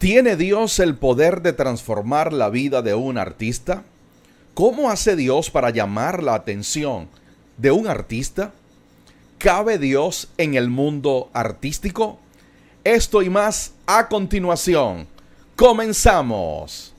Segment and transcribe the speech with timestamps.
[0.00, 3.82] ¿Tiene Dios el poder de transformar la vida de un artista?
[4.54, 7.06] ¿Cómo hace Dios para llamar la atención
[7.58, 8.50] de un artista?
[9.36, 12.18] ¿Cabe Dios en el mundo artístico?
[12.82, 15.06] Esto y más a continuación.
[15.54, 16.94] Comenzamos.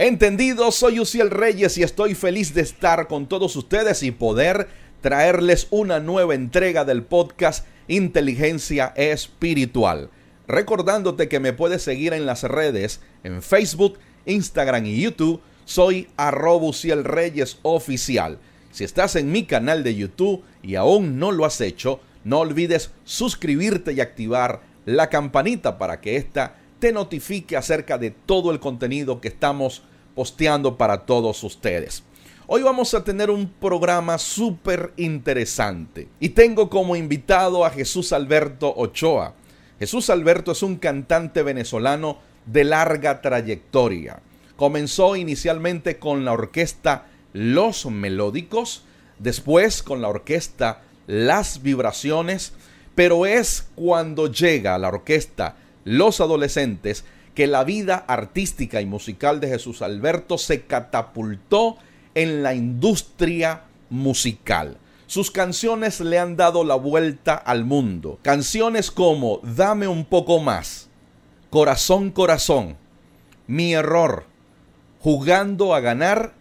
[0.00, 4.68] Entendido, soy Uciel Reyes y estoy feliz de estar con todos ustedes y poder
[5.00, 10.10] traerles una nueva entrega del podcast Inteligencia Espiritual.
[10.46, 16.70] Recordándote que me puedes seguir en las redes, en Facebook, Instagram y YouTube, soy arroba
[17.62, 18.38] Oficial.
[18.70, 22.92] Si estás en mi canal de YouTube y aún no lo has hecho, no olvides
[23.02, 29.20] suscribirte y activar la campanita para que ésta te notifique acerca de todo el contenido
[29.20, 29.82] que estamos
[30.18, 32.02] posteando para todos ustedes.
[32.48, 38.74] Hoy vamos a tener un programa súper interesante y tengo como invitado a Jesús Alberto
[38.76, 39.34] Ochoa.
[39.78, 44.18] Jesús Alberto es un cantante venezolano de larga trayectoria.
[44.56, 48.82] Comenzó inicialmente con la orquesta Los Melódicos,
[49.20, 52.54] después con la orquesta Las Vibraciones,
[52.96, 57.04] pero es cuando llega a la orquesta Los Adolescentes
[57.38, 61.76] que la vida artística y musical de Jesús Alberto se catapultó
[62.16, 64.76] en la industria musical.
[65.06, 68.18] Sus canciones le han dado la vuelta al mundo.
[68.22, 70.88] Canciones como Dame un poco más,
[71.48, 72.76] Corazón, corazón,
[73.46, 74.24] Mi error,
[74.98, 76.34] Jugando a ganar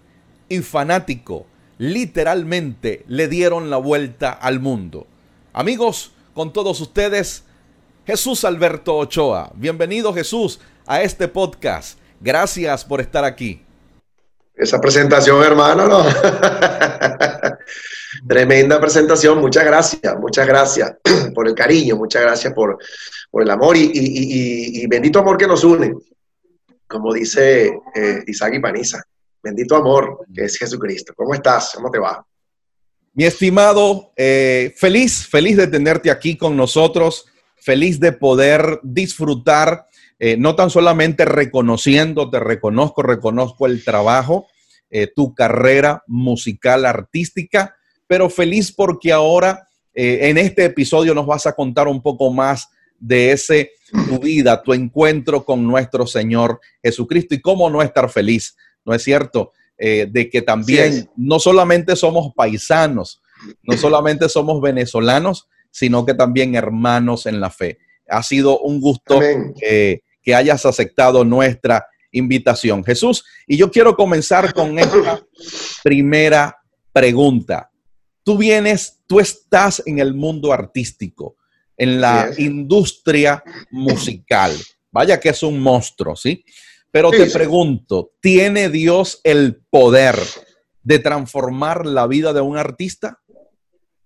[0.49, 1.45] y Fanático
[1.77, 5.05] literalmente le dieron la vuelta al mundo.
[5.53, 7.43] Amigos, con todos ustedes,
[8.07, 9.51] Jesús Alberto Ochoa.
[9.53, 11.99] Bienvenido Jesús a este podcast.
[12.19, 13.61] Gracias por estar aquí.
[14.55, 16.03] Esa presentación, hermano, ¿no?
[18.27, 20.95] Tremenda presentación, muchas gracias, muchas gracias
[21.35, 22.79] por el cariño, muchas gracias por,
[23.29, 25.93] por el amor y, bendito amor que nos une,
[26.87, 29.03] como dice eh, Isaac y Paniza,
[29.43, 31.13] bendito amor que es Jesucristo.
[31.15, 31.73] ¿Cómo estás?
[31.75, 32.25] ¿Cómo te va?
[33.13, 37.27] Mi estimado, eh, feliz, feliz de tenerte aquí con nosotros,
[37.57, 39.86] feliz de poder disfrutar
[40.19, 44.47] eh, no tan solamente reconociendo, te reconozco, reconozco el trabajo,
[44.89, 47.75] eh, tu carrera musical, artística,
[48.07, 52.69] pero feliz porque ahora eh, en este episodio nos vas a contar un poco más
[52.99, 53.71] de ese
[54.07, 58.55] tu vida, tu encuentro con nuestro Señor Jesucristo y cómo no estar feliz,
[58.85, 59.51] ¿no es cierto?
[59.79, 63.21] de que también no solamente somos paisanos,
[63.61, 67.77] no solamente somos venezolanos, sino que también hermanos en la fe.
[68.09, 69.19] Ha sido un gusto
[70.27, 72.83] que hayas aceptado nuestra invitación.
[72.83, 75.25] Jesús, y yo quiero comenzar con esta
[75.85, 76.53] primera
[76.91, 77.71] pregunta.
[78.23, 81.37] Tú vienes, tú estás en el mundo artístico,
[81.77, 84.51] en la industria musical.
[84.91, 86.43] Vaya que es un monstruo, ¿sí?
[86.91, 90.19] Pero te pregunto, ¿tiene Dios el poder
[90.83, 93.21] de transformar la vida de un artista?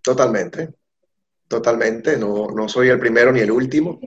[0.04, 0.70] Totalmente,
[1.48, 2.16] totalmente.
[2.16, 4.00] No, no soy el primero ni el último.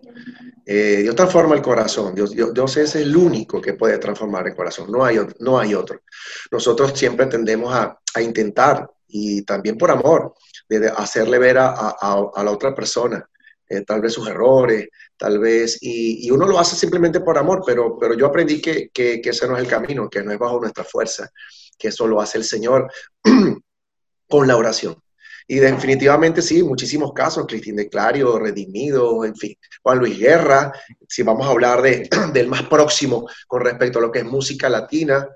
[0.67, 2.15] Eh, Dios transforma el corazón.
[2.15, 4.91] Dios, Dios, es el único que puede transformar el corazón.
[4.91, 6.01] No hay, no hay otro.
[6.51, 10.35] Nosotros siempre tendemos a, intentar, y también por amor,
[10.69, 11.97] de hacerle ver a,
[12.37, 13.29] la otra persona
[13.69, 17.99] eh, tal vez sus errores, tal vez, y, uno lo hace simplemente por amor, pero,
[17.99, 20.61] pero yo aprendí que, que, que ese no es el camino, que no es bajo
[20.61, 21.31] nuestra fuerza,
[21.79, 22.91] que eso lo hace el Señor
[24.29, 25.04] con la oración.
[25.47, 30.73] Y definitivamente sí, muchísimos casos, Cristín de Clario, Redimido, en fin, Juan Luis Guerra,
[31.07, 34.69] si vamos a hablar de, del más próximo con respecto a lo que es música
[34.69, 35.29] latina.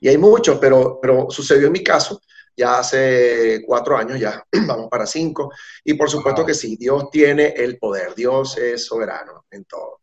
[0.00, 2.20] Y hay muchos, pero, pero sucedió en mi caso
[2.56, 5.52] ya hace cuatro años, ya vamos para cinco,
[5.84, 10.00] y por supuesto que sí, Dios tiene el poder, Dios es soberano en todo.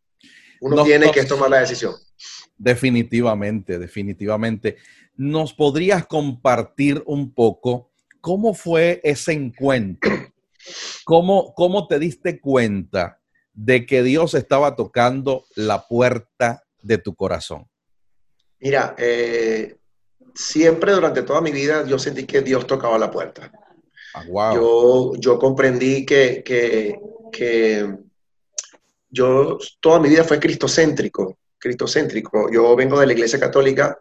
[0.62, 1.94] Uno tiene que tomar la decisión.
[2.56, 4.78] Definitivamente, definitivamente.
[5.16, 7.92] ¿Nos podrías compartir un poco
[8.24, 10.10] ¿cómo fue ese encuentro?
[11.04, 13.20] ¿Cómo, ¿Cómo te diste cuenta
[13.52, 17.68] de que Dios estaba tocando la puerta de tu corazón?
[18.62, 19.76] Mira, eh,
[20.34, 23.52] siempre durante toda mi vida yo sentí que Dios tocaba la puerta.
[24.16, 26.98] Ah, yo, yo comprendí que, que,
[27.30, 27.94] que
[29.10, 32.50] yo toda mi vida fue cristocéntrico, cristocéntrico.
[32.50, 34.00] Yo vengo de la iglesia católica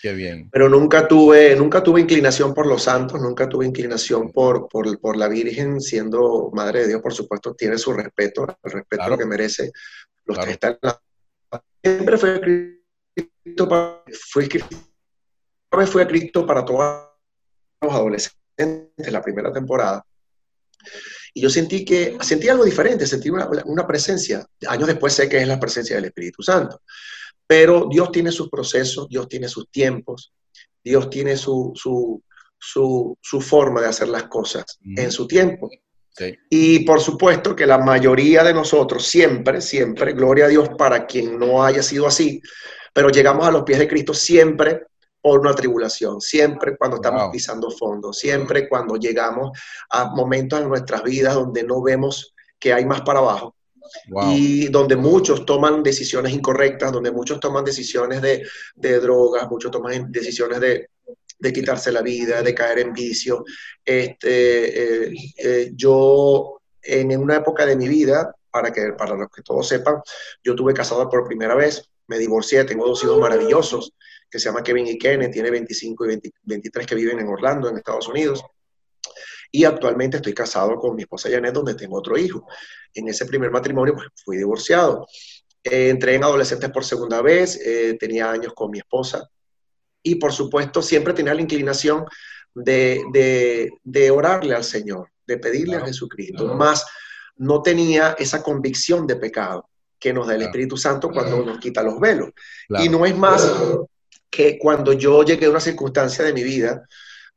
[0.00, 0.48] Qué bien.
[0.50, 5.28] Pero nunca tuve, nunca tuve inclinación por los santos, nunca tuve inclinación por, por, la
[5.28, 9.72] Virgen, siendo Madre de Dios, por supuesto, tiene su respeto, el respeto que merece
[10.24, 11.00] los que están en la...
[11.82, 14.48] Siempre fue Cristo para, fue,
[15.86, 17.08] fue Cristo para todos
[17.80, 19.12] los adolescentes.
[19.12, 20.04] la primera temporada.
[21.34, 24.46] Y yo sentí que, sentí algo diferente, sentí una, una, presencia.
[24.68, 26.80] Años después sé que es la presencia del Espíritu Santo.
[27.46, 30.32] Pero Dios tiene sus procesos, Dios tiene sus tiempos,
[30.82, 32.22] Dios tiene su, su,
[32.58, 35.70] su, su forma de hacer las cosas en su tiempo.
[36.48, 41.38] Y por supuesto que la mayoría de nosotros siempre, siempre, gloria a Dios para quien
[41.38, 42.40] no haya sido así,
[42.92, 44.86] pero llegamos a los pies de Cristo siempre
[45.20, 49.58] por una tribulación, siempre cuando estamos pisando fondo, siempre cuando llegamos
[49.90, 53.53] a momentos en nuestras vidas donde no vemos que hay más para abajo.
[54.32, 60.10] Y donde muchos toman decisiones incorrectas, donde muchos toman decisiones de, de drogas, muchos toman
[60.10, 60.88] decisiones de,
[61.38, 63.44] de quitarse la vida, de caer en vicio.
[63.84, 69.42] Este, eh, eh, yo, en una época de mi vida, para, que, para los que
[69.42, 69.96] todos sepan,
[70.42, 73.92] yo tuve casado por primera vez, me divorcié, tengo dos hijos maravillosos,
[74.30, 77.76] que se llama Kevin y Kenneth, tiene 25 y 23 que viven en Orlando, en
[77.76, 78.42] Estados Unidos.
[79.54, 82.44] Y actualmente estoy casado con mi esposa Janet, donde tengo otro hijo.
[82.92, 85.06] En ese primer matrimonio pues, fui divorciado.
[85.62, 87.60] Eh, entré en adolescentes por segunda vez,
[88.00, 89.30] tenía años con mi esposa,
[90.02, 92.04] y por supuesto siempre tenía la inclinación
[92.52, 93.70] de,
[94.12, 96.84] orarle al Señor, de pedirle a Jesucristo, más
[97.36, 99.68] no tenía esa convicción de pecado
[100.00, 102.30] que nos da el Espíritu Santo cuando nos quita los velos.
[102.80, 103.48] Y no es más
[104.28, 106.84] que cuando yo llegué a una circunstancia de mi vida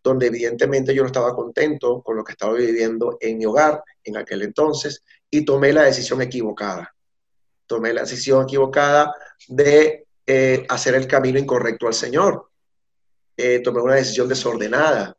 [0.04, 4.18] donde evidentemente yo no estaba contento con lo que estaba viviendo en mi hogar en
[4.18, 6.94] aquel entonces y tomé la decisión equivocada.
[7.66, 9.14] Tomé la decisión equivocada
[9.48, 12.50] de eh, hacer el camino incorrecto al Señor.
[13.36, 15.16] Eh, tomé una decisión desordenada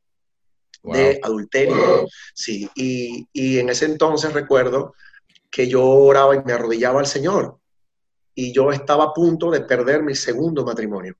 [0.83, 2.07] de adulterio.
[2.35, 4.95] Sí, y, y, en ese entonces recuerdo
[5.51, 7.59] que yo oraba y me arrodillaba al Señor.
[8.35, 11.17] Y yo estaba a punto de perder mi segundo matrimonio.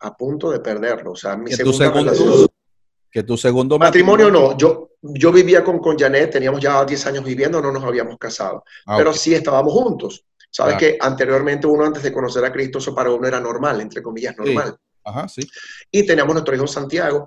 [0.00, 1.12] A punto de perderlo.
[1.12, 2.45] O sea, mi segundo,
[3.16, 4.58] Que tu segundo matrimonio, no.
[4.58, 8.62] Yo, yo vivía con, con Janet, teníamos ya 10 años viviendo, no nos habíamos casado.
[8.84, 10.26] Ah, pero sí estábamos juntos.
[10.50, 14.02] Sabes que anteriormente uno, antes de conocer a Cristo, eso para uno era normal, entre
[14.02, 14.76] comillas, normal.
[15.02, 15.40] Ajá, sí.
[15.90, 17.24] Y teníamos nuestro hijo Santiago.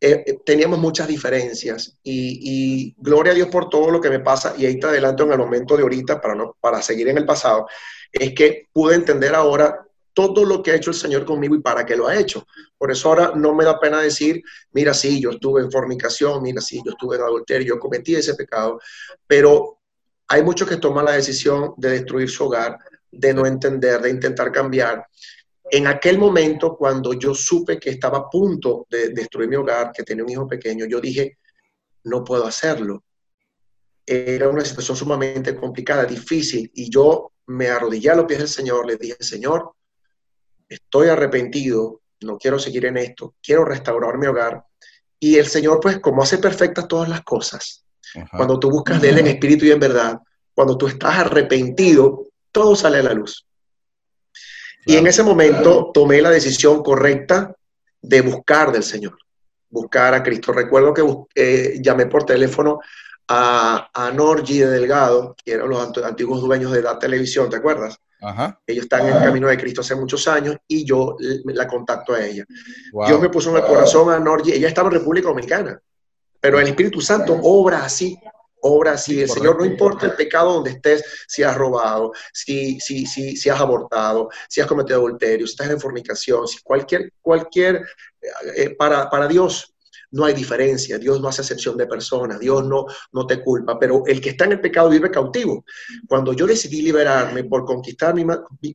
[0.00, 4.54] Eh, eh, teníamos muchas diferencias y, gloria a Dios por todo lo que me pasa
[4.58, 7.24] y ahí te adelanto en el momento de ahorita para, no, para seguir en el
[7.24, 7.68] pasado,
[8.10, 9.87] es que pude entender ahora
[10.18, 12.44] todo lo que ha hecho el Señor conmigo y para qué lo ha hecho.
[12.76, 14.42] Por eso ahora no me da pena decir,
[14.72, 18.34] mira, sí, yo estuve en fornicación, mira, sí, yo estuve en adulterio, yo cometí ese
[18.34, 18.80] pecado,
[19.28, 19.78] pero
[20.26, 22.80] hay muchos que toman la decisión de destruir su hogar,
[23.12, 25.06] de no entender, de intentar cambiar.
[25.70, 30.02] En aquel momento, cuando yo supe que estaba a punto de destruir mi hogar, que
[30.02, 31.38] tenía un hijo pequeño, yo dije,
[32.02, 33.04] no puedo hacerlo.
[34.04, 38.84] Era una situación sumamente complicada, difícil, y yo me arrodillé a los pies del Señor,
[38.84, 39.74] le dije, Señor,
[40.68, 44.64] estoy arrepentido, no quiero seguir en esto, quiero restaurar mi hogar.
[45.20, 47.84] Y el Señor, pues, como hace perfectas todas las cosas,
[48.36, 50.18] cuando tú buscas de Él en espíritu y en verdad,
[50.54, 53.46] cuando tú estás arrepentido, todo sale a la luz.
[54.86, 57.54] Y en ese momento tomé la decisión correcta
[58.00, 59.18] de buscar del Señor,
[59.68, 60.52] buscar a Cristo.
[60.52, 61.02] Recuerdo que
[61.34, 62.80] eh, llamé por teléfono
[63.28, 67.98] a, a Norgi de Delgado, que eran los antiguos dueños de la televisión, ¿te acuerdas?
[68.66, 72.24] Ellos están en el camino de Cristo hace muchos años y yo la contacto a
[72.24, 72.44] ella.
[73.06, 75.80] Dios me puso en el corazón a Norgi, ella estaba en República Dominicana,
[76.40, 78.18] pero el Espíritu Santo obra así
[78.60, 79.20] obra así.
[79.20, 83.48] El Señor no importa el pecado donde estés, si has robado, si, si, si, si
[83.48, 87.76] has abortado, si has cometido adulterio, si estás en fornicación, si cualquier, cualquier,
[88.20, 89.74] eh, eh, para, para Dios
[90.10, 94.02] no hay diferencia, Dios no hace excepción de personas, Dios no, no te culpa, pero
[94.06, 95.64] el que está en el pecado vive cautivo.
[96.06, 98.24] Cuando yo decidí liberarme por conquistar mi,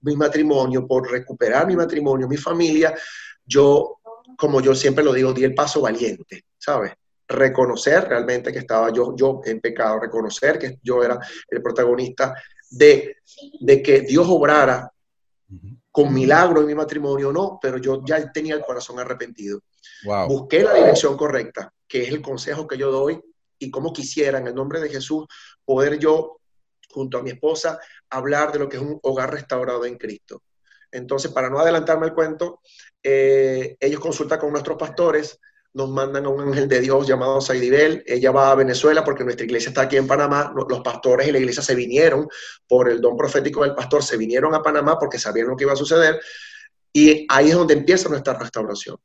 [0.01, 2.93] mi matrimonio, por recuperar mi matrimonio, mi familia,
[3.45, 3.99] yo,
[4.37, 6.93] como yo siempre lo digo, di el paso valiente, ¿sabes?
[7.27, 12.35] reconocer realmente que estaba yo, yo en pecado, reconocer que yo era el protagonista
[12.69, 13.17] de,
[13.59, 14.91] de que Dios obrara
[15.91, 19.61] con milagro en mi matrimonio, no, pero yo ya tenía el corazón arrepentido.
[20.27, 23.21] Busqué la dirección correcta, que es el consejo que yo doy,
[23.59, 25.25] y como quisiera, en el nombre de Jesús,
[25.63, 26.39] poder yo,
[26.89, 30.43] junto a mi esposa, hablar de lo que es un hogar restaurado en Cristo.
[30.91, 32.61] Entonces, para no adelantarme el cuento,
[33.01, 35.39] eh, ellos consultan con nuestros pastores,
[35.73, 38.03] nos mandan a un ángel de Dios llamado Saidibel.
[38.05, 40.53] Ella va a Venezuela porque nuestra iglesia está aquí en Panamá.
[40.69, 42.27] Los pastores y la iglesia se vinieron
[42.67, 45.73] por el don profético del pastor, se vinieron a Panamá porque sabían lo que iba
[45.73, 46.19] a suceder.
[46.91, 48.97] Y ahí es donde empieza nuestra restauración.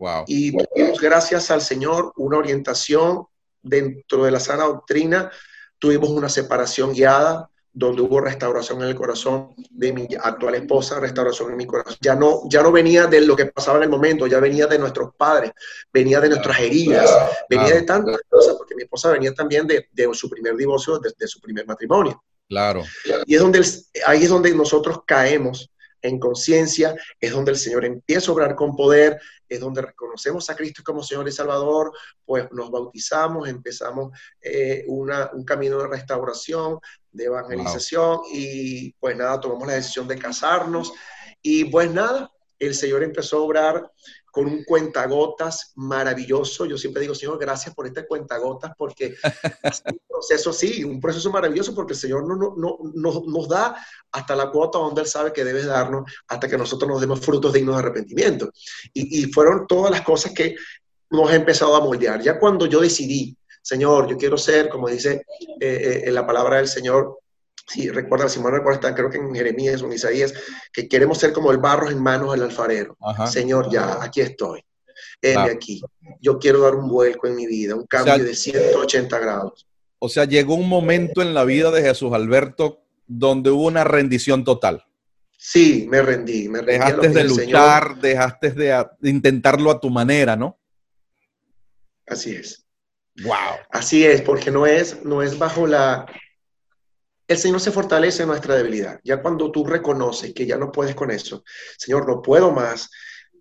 [0.00, 0.24] Wow.
[0.26, 3.26] Y tuvimos, gracias al Señor, una orientación
[3.62, 5.30] dentro de la sana doctrina.
[5.78, 11.50] Tuvimos una separación guiada donde hubo restauración en el corazón de mi actual esposa, restauración
[11.50, 11.96] en mi corazón.
[12.00, 14.78] Ya no, ya no venía de lo que pasaba en el momento, ya venía de
[14.78, 15.52] nuestros padres,
[15.92, 17.10] venía de nuestras heridas,
[17.48, 21.40] venía de tantas cosas, porque mi esposa venía también de, su primer divorcio, de, su
[21.40, 22.24] primer matrimonio.
[22.48, 22.82] Claro.
[23.26, 23.62] Y es donde
[24.06, 25.70] ahí es donde nosotros caemos
[26.02, 30.56] en conciencia, es donde el Señor empieza a obrar con poder, es donde reconocemos a
[30.56, 31.92] Cristo como Señor y Salvador,
[32.24, 36.78] pues nos bautizamos, empezamos eh, un camino de restauración,
[37.10, 40.92] de evangelización y pues nada, tomamos la decisión de casarnos.
[41.42, 43.90] Y pues nada, el Señor empezó a obrar
[44.30, 46.66] con un cuentagotas maravilloso.
[46.66, 49.14] Yo siempre digo, Señor, gracias por este cuentagotas, porque
[49.62, 53.76] es un proceso, sí, un proceso maravilloso, porque el Señor no, no, no, nos da
[54.12, 57.52] hasta la cuota donde Él sabe que debe darnos, hasta que nosotros nos demos frutos
[57.52, 58.50] dignos de arrepentimiento.
[58.92, 60.56] Y, y fueron todas las cosas que
[61.10, 62.22] nos ha empezado a moldear.
[62.22, 66.56] Ya cuando yo decidí, Señor, yo quiero ser, como dice eh, eh, en la palabra
[66.56, 67.18] del Señor,
[67.66, 70.34] si recuerda, si me recuerda, creo que en Jeremías o en Isaías,
[70.72, 72.96] que queremos ser como el barro en manos del alfarero.
[73.30, 74.64] Señor, ya, aquí estoy.
[75.20, 75.82] Él aquí.
[76.20, 79.66] Yo quiero dar un vuelco en mi vida, un cambio de 180 grados.
[79.98, 84.44] O sea, llegó un momento en la vida de Jesús Alberto donde hubo una rendición
[84.44, 84.84] total.
[85.36, 86.48] Sí, me rendí.
[86.48, 90.58] Me rendí dejaste de luchar, dejaste de, de intentarlo a tu manera, ¿no?
[92.06, 92.64] Así es.
[93.22, 93.58] Wow.
[93.70, 96.06] Así es, porque no es, no es bajo la,
[97.30, 98.98] el Señor se fortalece en nuestra debilidad.
[99.04, 101.44] Ya cuando tú reconoces que ya no puedes con eso,
[101.78, 102.90] Señor, no puedo más,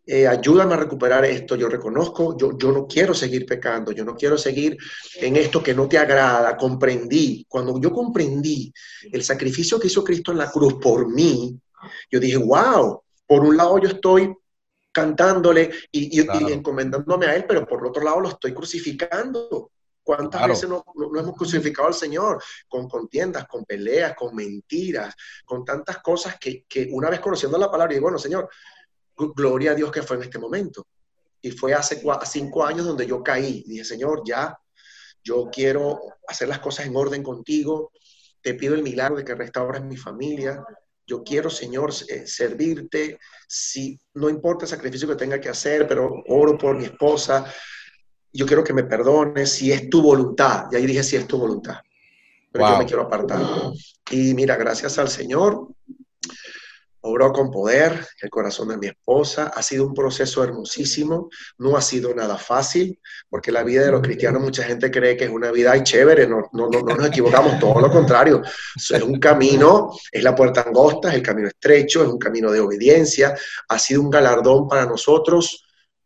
[0.06, 4.16] eh, ayúdame a recuperar esto, yo reconozco, yo, yo no quiero seguir pecando, yo no
[4.16, 4.78] quiero seguir
[5.16, 7.48] en esto que no te agrada, comprendí.
[7.50, 8.72] Cuando yo comprendí
[9.12, 11.60] el sacrificio que hizo Cristo en la cruz por mí,
[12.12, 14.32] yo dije, wow, por un lado yo estoy
[14.92, 19.72] cantándole y, y encomendándome a Él, pero por otro lado lo estoy crucificando.
[20.10, 22.42] ¿Cuántas veces no, hemos crucificado al Señor?
[22.68, 25.14] Con contiendas, con peleas, con mentiras,
[25.46, 28.50] con tantas cosas que, una vez conociendo la palabra, y bueno, Señor,
[29.16, 30.88] gloria a Dios que fue en este momento.
[31.44, 33.64] Y fue hace cinco años donde yo caí.
[33.68, 34.60] Dije, Señor, ya,
[35.24, 37.92] yo quiero hacer las cosas en orden contigo.
[38.42, 40.66] Te pido el milagro de que restaures mi familia.
[41.06, 43.20] Yo quiero, Señor, eh, servirte.
[43.48, 47.46] Si no importa el sacrificio que tenga que hacer, pero oro por mi esposa,
[48.32, 50.66] yo quiero que me perdones si es tu voluntad.
[50.72, 51.78] Y ahí dije, si es tu voluntad.
[52.52, 53.42] Pero yo me quiero apartar.
[54.12, 55.68] Y mira, gracias al Señor,
[57.02, 59.52] obró con poder el corazón de mi esposa.
[59.56, 61.30] Ha sido un proceso hermosísimo.
[61.60, 65.26] No ha sido nada fácil, porque la vida de los cristianos, mucha gente cree que
[65.26, 66.28] es una vida y chévere.
[66.28, 68.42] No, no, no, nos equivocamos, todo lo contrario.
[68.76, 72.60] Es un camino, es la puerta angosta, es el camino estrecho, es un camino de
[72.60, 73.36] obediencia.
[73.68, 75.66] Ha sido un galardón para nosotros.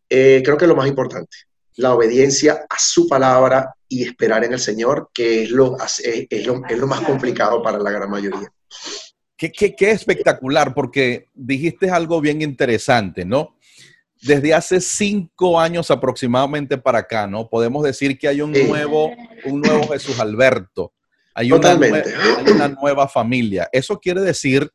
[0.10, 1.38] Eh, creo que es lo más importante
[1.78, 6.88] la obediencia a su palabra y esperar en el Señor, que es lo, es, lo,
[6.88, 8.52] más complicado para la gran mayoría.
[9.38, 13.58] Qué, qué, espectacular, porque dijiste algo bien interesante, ¿no?
[14.22, 17.50] Desde hace cinco años aproximadamente para acá, ¿no?
[17.50, 19.12] Podemos decir que hay un, nuevo,
[19.46, 20.94] un nuevo Jesús Alberto.
[21.36, 23.68] Hay una, hay una, nueva familia.
[23.72, 24.72] Eso quiere decir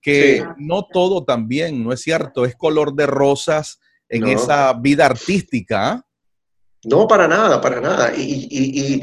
[0.00, 2.44] que no todo también, ¿no es cierto?
[2.44, 3.78] Es color de rosas
[4.08, 6.04] en esa vida artística.
[6.84, 8.12] No, para nada, para nada.
[8.16, 9.02] Y,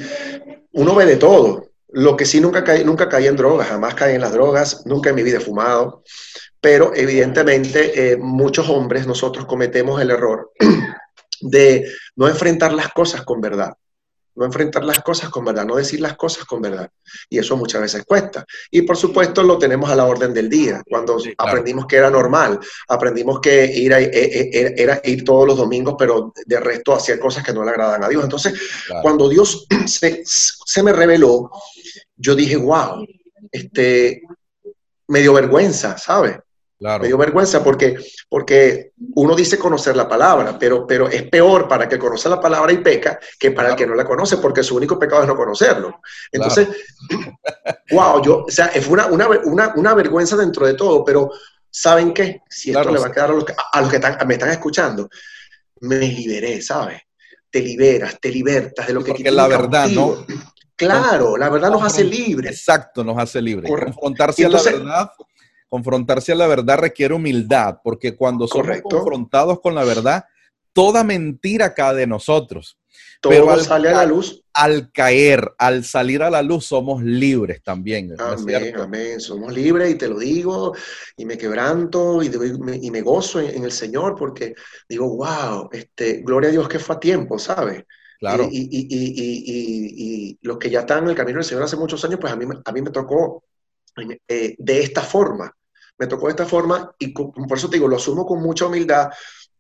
[0.73, 1.69] uno ve de todo.
[1.89, 5.09] Lo que sí nunca caí, nunca caí en drogas, jamás caí en las drogas, nunca
[5.09, 6.03] en mi vida he fumado,
[6.59, 10.51] pero evidentemente eh, muchos hombres nosotros cometemos el error
[11.41, 13.77] de no enfrentar las cosas con verdad
[14.35, 16.89] no enfrentar las cosas con verdad, no decir las cosas con verdad.
[17.29, 18.45] Y eso muchas veces cuesta.
[18.69, 22.59] Y por supuesto lo tenemos a la orden del día, cuando aprendimos que era normal,
[22.87, 27.19] aprendimos que ir a, e, e, era ir todos los domingos, pero de resto hacía
[27.19, 28.23] cosas que no le agradan a Dios.
[28.23, 28.53] Entonces,
[29.01, 31.49] cuando Dios se, se, me reveló,
[32.15, 33.05] yo dije, wow,
[33.51, 34.21] este,
[35.07, 36.37] me dio vergüenza, ¿sabes?
[36.99, 37.95] Me dio vergüenza porque,
[38.29, 42.71] porque uno dice conocer la palabra, pero, pero es peor para que conoce la palabra
[42.71, 45.35] y peca que para el que no la conoce, porque su único pecado es no
[45.35, 46.01] conocerlo.
[46.31, 46.67] Entonces,
[47.91, 51.31] wow, yo, o sea, fue una, una, una, vergüenza dentro de todo, pero
[51.69, 52.41] ¿saben qué?
[52.47, 55.09] Si esto le va a quedar a los que, a los que me están escuchando,
[55.81, 57.01] me liberé, ¿sabes?
[57.49, 60.23] Te liberas, te libertas de lo que Porque la verdad, ¿no?
[60.75, 62.51] Claro, la verdad nos hace libres.
[62.51, 63.71] Exacto, nos hace libres.
[63.71, 65.09] Confrontarse a la verdad
[65.75, 70.23] confrontarse a la verdad requiere humildad, porque cuando somos confrontados con la verdad,
[70.71, 72.77] toda mentira cae de nosotros.
[73.19, 74.41] Todo Pero sale a la luz.
[74.53, 78.15] Al caer, al salir a la luz, somos libres también.
[78.17, 79.19] amén, amén.
[79.19, 80.73] Somos libres y te lo digo,
[81.17, 82.29] y me quebranto y,
[82.89, 84.55] me, gozo en, el Señor, porque
[84.87, 87.83] digo, wow, este, gloria a Dios que fue a tiempo, ¿sabes?
[88.17, 88.47] Claro.
[88.49, 88.87] Y, y,
[90.31, 92.37] y, los que ya están en el camino del Señor hace muchos años, pues a
[92.37, 93.43] mí, a mí me tocó
[94.27, 95.53] eh, de esta forma.
[95.97, 99.09] Me tocó de esta forma y por eso te digo, lo asumo con mucha humildad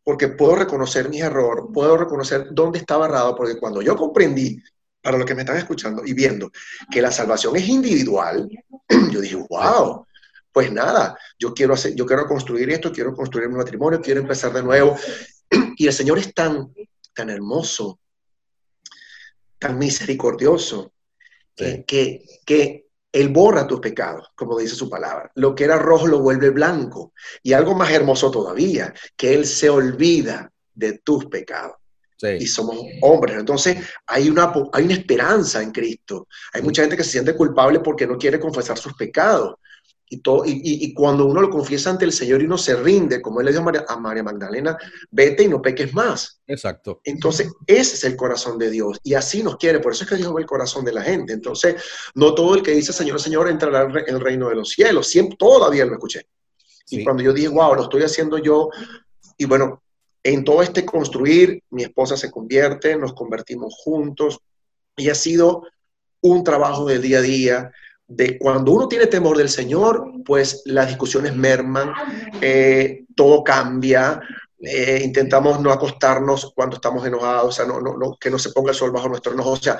[0.03, 4.61] porque puedo reconocer mis errores, puedo reconocer dónde estaba errado, porque cuando yo comprendí,
[5.01, 6.51] para los que me están escuchando y viendo,
[6.91, 8.47] que la salvación es individual,
[9.11, 10.05] yo dije, wow,
[10.51, 14.53] pues nada, yo quiero, hacer, yo quiero construir esto, quiero construir mi matrimonio, quiero empezar
[14.53, 14.95] de nuevo.
[15.77, 16.73] Y el Señor es tan,
[17.13, 17.99] tan hermoso,
[19.59, 20.93] tan misericordioso,
[21.55, 21.83] que,
[22.45, 22.84] que,
[23.15, 25.31] Él borra tus pecados, como dice su palabra.
[25.35, 27.13] Lo que era rojo lo vuelve blanco.
[27.41, 31.77] Y algo más hermoso todavía, que Él se olvida de tus pecados.
[32.21, 33.37] Y somos hombres.
[33.37, 36.27] Entonces, hay una, hay una esperanza en Cristo.
[36.51, 39.55] Hay mucha gente que se siente culpable porque no quiere confesar sus pecados.
[40.07, 43.39] Y, todo, y, cuando uno lo confiesa ante el Señor y uno se rinde, como
[43.39, 44.77] él le dijo a María, a María, Magdalena,
[45.09, 46.41] vete y no peques más.
[46.45, 47.01] Exacto.
[47.03, 49.79] Entonces, ese es el corazón de Dios y así nos quiere.
[49.79, 51.33] Por eso es que Dios ve el corazón de la gente.
[51.33, 51.81] Entonces,
[52.13, 55.07] no todo el que dice Señor, Señor entrará en el reino de los cielos.
[55.07, 56.27] Siempre, todavía lo escuché.
[56.89, 58.69] Y cuando yo dije, wow, lo estoy haciendo yo,
[59.37, 59.81] y bueno,
[60.23, 64.39] en todo este construir, mi esposa se convierte, nos convertimos juntos
[64.95, 65.63] y ha sido
[66.21, 67.71] un trabajo del día a día
[68.07, 71.91] de cuando uno tiene temor del Señor, pues las discusiones merman,
[72.41, 74.19] eh, todo cambia,
[74.59, 78.71] eh, intentamos no acostarnos cuando estamos enojados, o sea, no, no, que no se ponga
[78.71, 79.51] el sol bajo nuestro enojo.
[79.51, 79.79] O sea,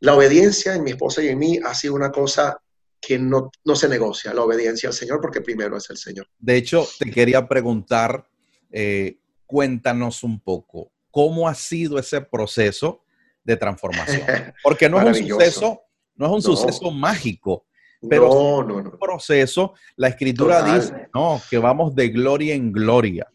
[0.00, 2.58] la obediencia en mi esposa y en mí ha sido una cosa
[3.00, 6.26] que no, no se negocia, la obediencia al Señor, porque primero es el Señor.
[6.38, 8.26] De hecho, te quería preguntar,
[8.70, 13.02] eh, cuéntanos un poco, ¿cómo ha sido ese proceso
[13.42, 14.22] de transformación?
[14.62, 15.82] Porque no es un suceso
[16.16, 17.66] no es un suceso mágico,
[18.08, 19.74] pero no, es un proceso.
[19.96, 23.26] La escritura dice, no, que vamos de gloria en gloria.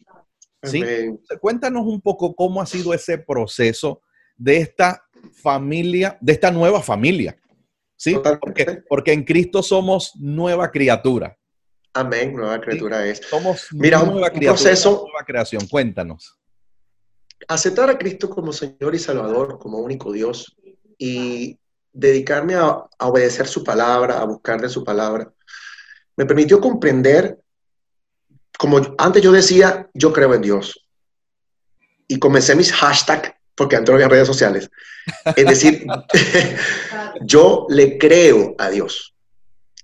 [0.62, 0.82] ¿sí?
[1.40, 4.02] Cuéntanos un poco cómo ha sido ese proceso
[4.36, 7.36] de esta familia, de esta nueva familia.
[7.96, 8.18] ¿Sí?
[8.40, 11.36] Porque, porque, en Cristo somos nueva criatura.
[11.92, 13.20] Amén, nueva criatura es.
[13.28, 15.66] Somos Mira, nueva criatura, proceso, nueva creación.
[15.68, 16.38] Cuéntanos.
[17.46, 20.56] Aceptar a Cristo como Señor y Salvador, como único Dios,
[20.96, 21.59] y
[21.92, 25.32] dedicarme a, obedecer su palabra, a buscar de su palabra,
[26.16, 27.38] me permitió comprender,
[28.58, 30.86] como antes yo decía, yo creo en Dios.
[32.06, 34.70] Y comencé mis hashtags, porque antes no había redes sociales.
[35.36, 35.86] Es decir,
[37.22, 39.14] yo le creo a Dios.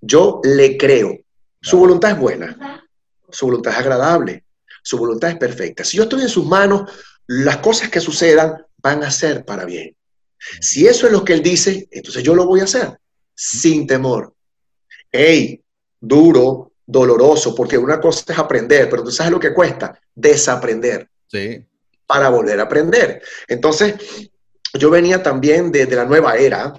[0.01, 1.17] Yo le creo.
[1.61, 2.85] Su voluntad es buena.
[3.31, 4.45] Su voluntad es agradable.
[4.83, 5.85] Su voluntad es perfecta.
[5.85, 6.91] Si yo estoy en sus manos,
[7.27, 9.97] las cosas que sucedan van a ser para bien.
[10.61, 12.99] Si eso es lo que él dice, entonces yo lo voy a hacer
[13.37, 14.35] sin temor.
[15.13, 15.63] Hey,
[16.01, 21.09] duro, doloroso, porque una cosa es aprender, pero tú sabes lo que cuesta, desaprender.
[21.27, 21.65] Sí.
[22.07, 23.23] Para volver a aprender.
[23.49, 23.95] Entonces,
[24.73, 26.73] yo venía también de, la nueva era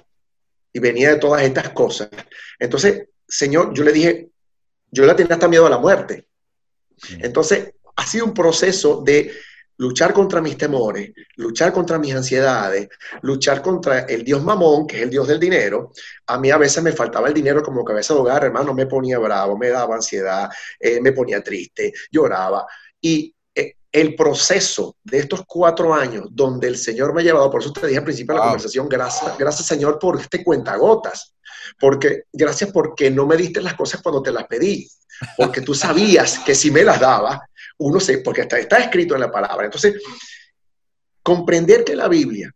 [0.72, 2.08] y venía de todas estas cosas.
[2.58, 4.28] Entonces, Señor, yo le dije,
[4.90, 6.26] yo le tenía hasta miedo a la muerte.
[7.20, 9.32] Entonces, ha sido un proceso de
[9.78, 12.88] luchar contra mis temores, luchar contra mis ansiedades,
[13.22, 15.92] luchar contra el Dios mamón, que es el Dios del dinero.
[16.26, 19.18] A mí a veces me faltaba el dinero como cabeza de hogar, hermano, me ponía
[19.18, 22.66] bravo, me daba ansiedad, eh, me ponía triste, lloraba.
[23.00, 27.62] Y eh, el proceso de estos cuatro años donde el Señor me ha llevado, por
[27.62, 31.34] eso te dije al principio de la conversación, gracias, gracias Señor por este cuentagotas,
[31.78, 34.88] porque gracias porque no me diste las cosas cuando te las pedí,
[35.36, 39.20] porque tú sabías que si me las daba, uno se, porque está, está escrito en
[39.20, 39.64] la palabra.
[39.64, 40.02] Entonces,
[41.22, 42.52] comprender que la Biblia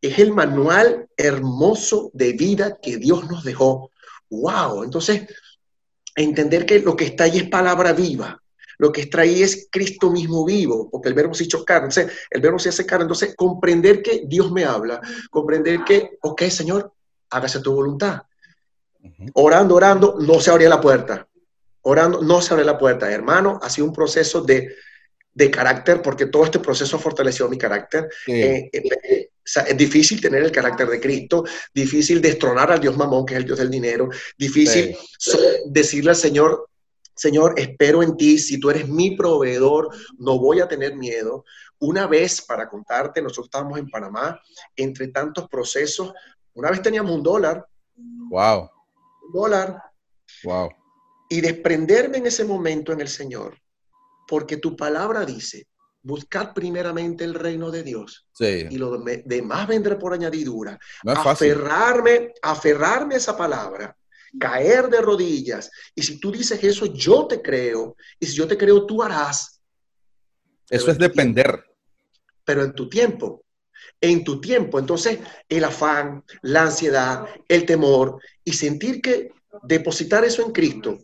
[0.00, 3.90] es el manual hermoso de vida que Dios nos dejó.
[4.30, 4.84] ¡Wow!
[4.84, 5.22] Entonces,
[6.14, 8.40] entender que lo que está ahí es palabra viva.
[8.78, 11.88] Lo que está ahí es Cristo mismo vivo, porque el verbo se hizo carne.
[11.88, 13.04] Entonces, el verbo se hace carne.
[13.04, 15.00] Entonces, comprender que Dios me habla,
[15.30, 16.92] comprender que, ok, Señor,
[17.30, 18.22] hágase tu voluntad.
[19.34, 21.26] Orando, orando, no se abría la puerta
[21.86, 23.10] orando, no se abre la puerta.
[23.10, 24.74] Hermano, ha sido un proceso de,
[25.50, 28.08] carácter, porque todo este proceso ha fortalecido mi carácter.
[28.26, 33.34] Eh, eh, es difícil tener el carácter de Cristo, difícil destronar al Dios mamón, que
[33.34, 34.96] es el Dios del dinero, difícil
[35.66, 36.68] decirle al Señor,
[37.14, 39.88] Señor, espero en ti, si tú eres mi proveedor,
[40.18, 41.44] no voy a tener miedo.
[41.78, 44.40] Una vez, para contarte, nosotros estábamos en Panamá,
[44.74, 46.12] entre tantos procesos,
[46.54, 47.64] una vez teníamos un dólar.
[48.28, 48.70] Wow.
[49.32, 49.82] Dólar.
[50.44, 50.70] Wow
[51.28, 53.58] y desprenderme en ese momento en el Señor,
[54.28, 55.66] porque tu palabra dice,
[56.02, 60.78] buscad primeramente el reino de Dios y lo demás vendré por añadidura.
[61.04, 63.96] aferrarme, aferrarme a esa palabra,
[64.38, 65.70] caer de rodillas.
[65.94, 67.96] Y si tú dices eso, yo te creo.
[68.20, 69.60] Y si yo te creo, tú harás.
[70.68, 71.64] Eso es depender.
[72.44, 73.44] pero en tu tiempo.
[74.00, 74.78] En tu tiempo.
[74.78, 79.32] Entonces, el afán, la ansiedad, el temor y sentir que
[79.62, 80.98] depositar eso en Cristo,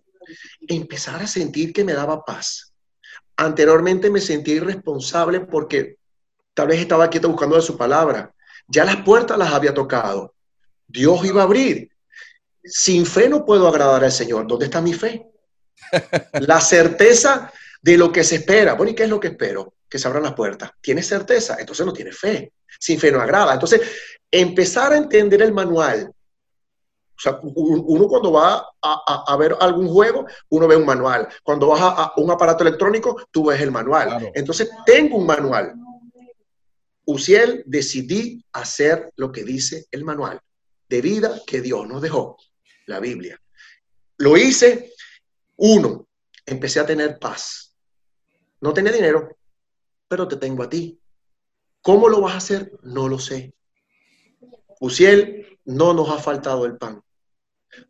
[0.68, 2.72] empezar a sentir que me daba paz.
[3.36, 5.96] Anteriormente me sentía irresponsable porque
[6.54, 8.32] tal vez estaba quieto buscando de su palabra.
[8.68, 10.34] Ya las puertas las había tocado.
[10.86, 11.90] Dios iba a abrir.
[12.64, 14.46] Sin fe no puedo agradar al Señor.
[14.46, 15.26] ¿Dónde está mi fe?
[16.40, 18.74] La certeza de lo que se espera.
[18.74, 19.74] Bueno, ¿y qué es lo que espero?
[19.88, 20.70] Que se abran las puertas.
[20.80, 21.56] ¿Tienes certeza?
[21.58, 22.52] Entonces no tiene fe.
[22.78, 23.54] Sin fe no agrada.
[23.54, 23.80] Entonces,
[24.30, 26.12] empezar a entender el manual.
[27.16, 31.28] O sea, uno cuando va a, ver algún juego, uno ve un manual.
[31.42, 34.30] Cuando vas a, un aparato electrónico, tú ves el manual.
[34.34, 35.74] Entonces, tengo un manual.
[37.04, 40.40] Uciel, decidí hacer lo que dice el manual
[40.92, 42.36] de vida que Dios nos dejó,
[42.86, 43.40] la Biblia.
[44.18, 44.92] Lo hice,
[45.56, 46.06] uno,
[46.44, 47.74] empecé a tener paz.
[48.60, 49.36] No tenía dinero,
[50.06, 51.00] pero te tengo a ti.
[51.82, 52.72] ¿Cómo lo vas a hacer?
[52.82, 53.52] No lo sé.
[54.80, 57.02] Uciel, no nos ha faltado el pan.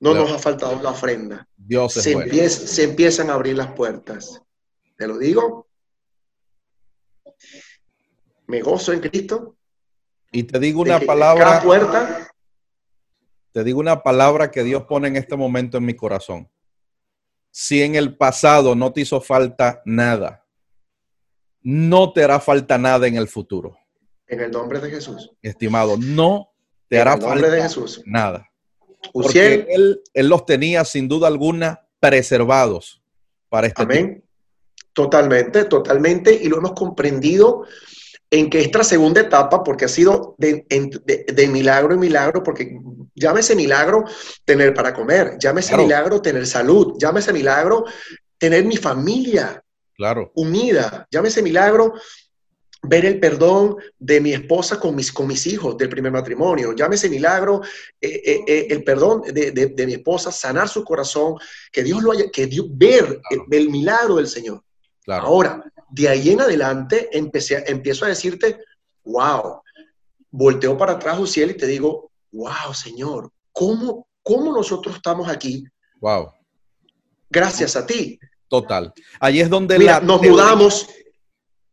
[0.01, 1.49] No nos ha faltado la ofrenda.
[1.57, 4.43] Dios se, se empiezan a abrir las puertas.
[4.97, 5.69] Te lo digo.
[8.47, 9.57] Me gozo en Cristo.
[10.31, 11.63] Y te digo una palabra.
[11.63, 12.31] puerta.
[13.53, 16.51] Te digo una palabra que Dios pone en este momento en mi corazón.
[17.51, 20.47] Si en el pasado no te hizo falta nada,
[21.61, 23.77] no te hará falta nada en el futuro.
[24.33, 25.31] En el nombre de Jesús.
[25.43, 26.49] Estimado, no
[26.89, 28.01] te hará falta de Jesús.
[28.07, 28.49] nada.
[29.13, 33.03] Porque él, él, los tenía sin duda alguna preservados
[33.51, 34.25] para este Amén.
[34.95, 36.33] Totalmente, totalmente.
[36.33, 37.67] Y lo hemos comprendido
[38.31, 40.65] en que esta segunda etapa, porque ha sido de,
[41.51, 42.79] milagro en milagro, porque
[43.15, 44.05] llámese milagro
[44.47, 47.85] tener para comer, llámese milagro tener salud, llámese milagro
[48.39, 49.63] tener mi familia
[49.95, 50.33] claro.
[50.35, 51.93] unida, llámese milagro
[52.83, 57.09] ver el perdón de mi esposa con mis, con mis hijos del primer matrimonio, llámese
[57.09, 57.63] milagro
[58.01, 61.37] eh, eh, eh, el perdón de, mi esposa, sanar su corazón,
[61.71, 64.63] que Dios lo haya, que Dios, ver el milagro del Señor.
[65.07, 68.59] Ahora, de ahí en adelante empecé, empiezo a decirte,
[69.05, 69.63] wow,
[70.31, 75.65] volteo para atrás, Uciel, y te digo, wow, Señor, ¿cómo, cómo nosotros estamos aquí?
[76.01, 76.33] Wow.
[77.31, 78.19] Gracias a ti.
[78.49, 78.93] Total.
[79.21, 80.89] Ahí es donde la nos mudamos.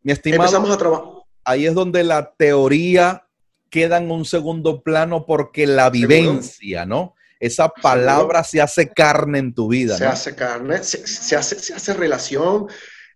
[0.09, 1.05] Mi estimado, empezamos a trabajar.
[1.43, 3.27] Ahí es donde la teoría
[3.69, 7.13] queda en un segundo plano porque la vivencia, ¿no?
[7.39, 9.95] Esa palabra se hace carne en tu vida.
[9.97, 12.65] Se hace carne, se, hace, se hace relación,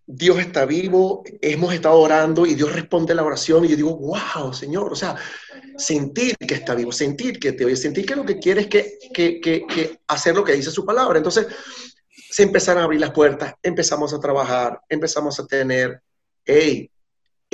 [0.06, 4.54] Dios está vivo, hemos estado orando y Dios responde la oración y yo digo, wow,
[4.54, 5.16] Señor, o sea,
[5.76, 8.98] sentir que está vivo, sentir que te oye, sentir que lo que quiere es que,
[9.12, 11.18] que, que hacer lo que dice su palabra.
[11.18, 11.48] Entonces,
[12.08, 16.00] se empezaron a abrir las puertas, empezamos a trabajar, empezamos a tener,
[16.44, 16.90] hey,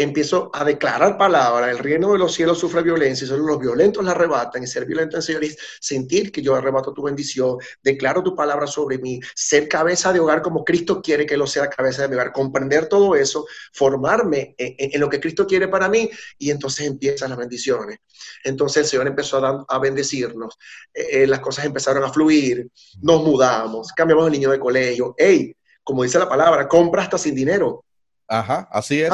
[0.03, 4.05] empiezo a declarar palabra, el reino de los cielos sufre violencia, y solo los violentos
[4.05, 8.23] la arrebatan, y ser violento en Señor es sentir que yo arrebato tu bendición, declaro
[8.23, 12.03] tu palabra sobre mí, ser cabeza de hogar como Cristo quiere que lo sea cabeza
[12.03, 16.51] de mi hogar, comprender todo eso, formarme en, lo que Cristo quiere para mí, y
[16.51, 17.99] entonces empiezan las bendiciones.
[18.45, 20.57] Entonces el Señor empezó a, bendecirnos,
[20.95, 22.69] eh, eh, las cosas empezaron a fluir,
[23.03, 27.35] nos mudamos, cambiamos el niño de colegio, hey, como dice la palabra, compra hasta sin
[27.35, 27.85] dinero.
[28.33, 29.11] Ajá, así es.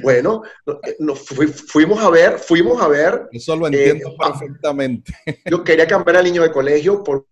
[0.00, 0.42] bueno,
[0.84, 1.26] eh, nos
[1.66, 3.28] fuimos a ver, fuimos a ver.
[3.32, 5.12] Eso lo entiendo eh, perfectamente.
[5.50, 7.26] Yo quería cambiar al niño de colegio por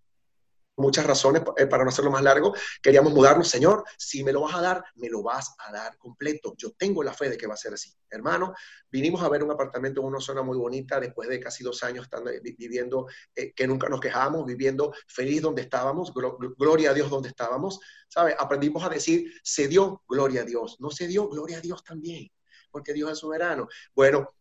[0.76, 4.54] muchas razones, eh, para no hacerlo más largo, queríamos mudarnos, Señor, si me lo vas
[4.54, 6.54] a dar, me lo vas a dar completo.
[6.56, 7.92] Yo tengo la fe de que va a ser así.
[8.10, 8.54] Hermano,
[8.90, 12.04] vinimos a ver un apartamento en una zona muy bonita después de casi dos años
[12.04, 16.12] estando, eh, viviendo, eh, que nunca nos quejamos, viviendo feliz donde estábamos,
[16.58, 18.34] gloria a Dios donde estábamos, ¿sabe?
[18.38, 20.76] Aprendimos a decir, se dio, gloria a Dios.
[20.80, 22.30] No se dio, gloria a Dios también,
[22.70, 23.68] porque Dios es soberano.
[23.94, 24.34] Bueno,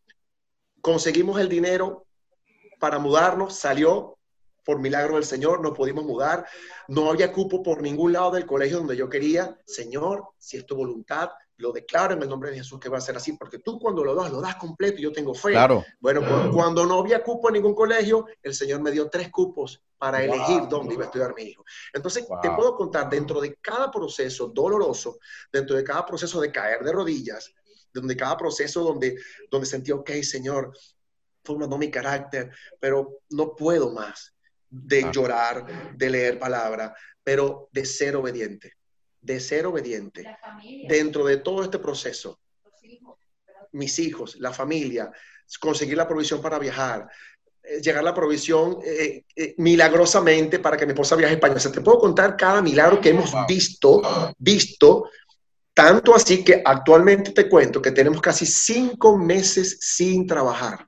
[0.82, 2.08] conseguimos el dinero
[2.80, 4.18] para mudarnos, salió,
[4.64, 6.46] por milagro del Señor, nos pudimos mudar.
[6.88, 9.58] No había cupo por ningún lado del colegio donde yo quería.
[9.66, 13.02] Señor, si es tu voluntad, lo declaro en el nombre de Jesús que va a
[13.02, 15.52] ser así, porque tú cuando lo das, lo das completo y yo tengo fe.
[15.52, 15.86] Claro.
[16.00, 16.22] Bueno,
[16.52, 20.68] cuando no había cupo en ningún colegio, el Señor me dio tres cupos para elegir
[20.68, 21.64] dónde iba a estudiar mi hijo.
[21.94, 25.20] Entonces, te puedo contar, dentro de cada proceso doloroso,
[25.52, 27.54] dentro de cada proceso de caer de rodillas,
[27.94, 29.18] donde cada proceso donde,
[29.50, 30.72] donde sentí, ok, Señor,
[31.44, 34.31] formando mi carácter, pero no puedo más
[34.72, 35.12] de ah.
[35.12, 38.78] llorar, de leer palabra, pero de ser obediente,
[39.20, 40.26] de ser obediente.
[40.88, 42.40] Dentro de todo este proceso,
[43.74, 45.12] mis hijos, la familia,
[45.60, 47.08] conseguir la provisión para viajar,
[47.64, 51.56] eh, llegar la provisión eh, eh, milagrosamente para que mi esposa viaje a España.
[51.56, 54.02] O sea, te puedo contar cada milagro que hemos visto,
[54.38, 55.10] visto,
[55.74, 60.88] tanto así que actualmente te cuento que tenemos casi cinco meses sin trabajar.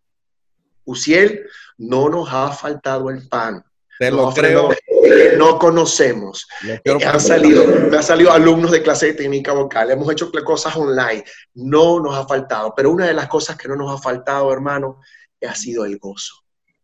[0.86, 1.46] Uciel,
[1.78, 3.64] no nos ha faltado el pan
[4.00, 4.70] Te lo creo.
[4.70, 6.48] Que no conocemos.
[6.64, 9.92] Eh, han salido, me han salido alumnos de clase de técnica vocal.
[9.92, 11.24] Hemos hecho cosas online.
[11.56, 12.74] No nos ha faltado.
[12.76, 15.00] Pero una de las cosas que no nos ha faltado, hermano,
[15.46, 16.36] ha sido el gozo.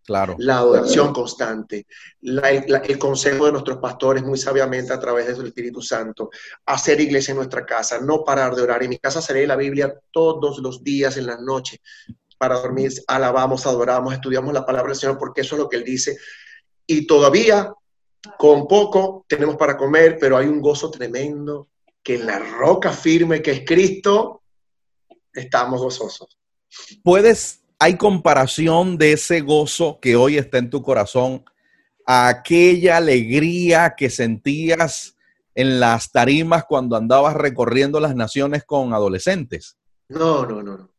[0.05, 0.35] Claro.
[0.39, 1.85] La adoración constante,
[2.19, 6.31] el consejo de nuestros pastores muy sabiamente a través del Espíritu Santo,
[6.65, 8.81] hacer iglesia en nuestra casa, no parar de orar.
[8.81, 11.79] En mi casa se lee la Biblia todos los días en la noche
[12.39, 15.83] para dormir, alabamos, adoramos, estudiamos la palabra del Señor porque eso es lo que Él
[15.83, 16.17] dice.
[16.91, 17.71] Y todavía
[18.39, 21.69] con poco tenemos para comer, pero hay un gozo tremendo
[22.01, 24.41] que en la roca firme que es Cristo,
[25.31, 26.39] estamos gozosos.
[27.03, 31.45] ¿Puedes ¿Hay comparación de ese gozo que hoy está en tu corazón
[32.07, 35.15] a aquella alegría que sentías
[35.53, 39.77] en las tarimas cuando andabas recorriendo las naciones con adolescentes?
[40.09, 40.89] No, no, no, no.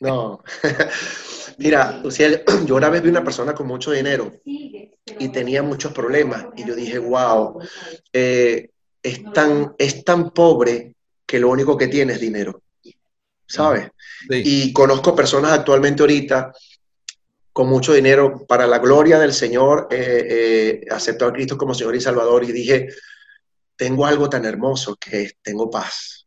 [0.00, 0.42] No.
[1.58, 2.02] Mira,
[2.66, 6.74] yo una vez vi una persona con mucho dinero y tenía muchos problemas y yo
[6.74, 7.60] dije, wow,
[8.12, 8.70] eh,
[9.02, 10.94] es, tan, es tan pobre
[11.26, 12.60] que lo único que tiene es dinero.
[13.46, 13.90] ¿sabes?
[14.28, 16.52] Y conozco personas actualmente ahorita
[17.52, 21.94] con mucho dinero para la gloria del Señor, eh, eh, aceptó a Cristo como Señor
[21.94, 22.88] y Salvador y dije,
[23.76, 26.26] tengo algo tan hermoso que tengo paz.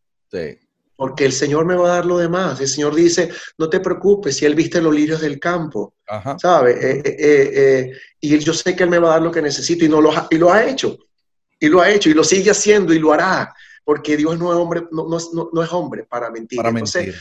[0.98, 2.60] Porque el Señor me va a dar lo demás.
[2.60, 5.96] El Señor dice, no te preocupes si Él viste los lirios del campo,
[6.38, 6.84] ¿sabes?
[6.84, 9.90] Eh, eh, y yo sé que Él me va a dar lo que necesito y,
[9.90, 10.98] no lo ha, y lo ha hecho.
[11.60, 13.54] Y lo ha hecho y lo sigue haciendo y lo hará
[13.88, 16.58] porque Dios no es hombre, no, no, no es hombre para mentir.
[16.58, 17.16] Para mentir.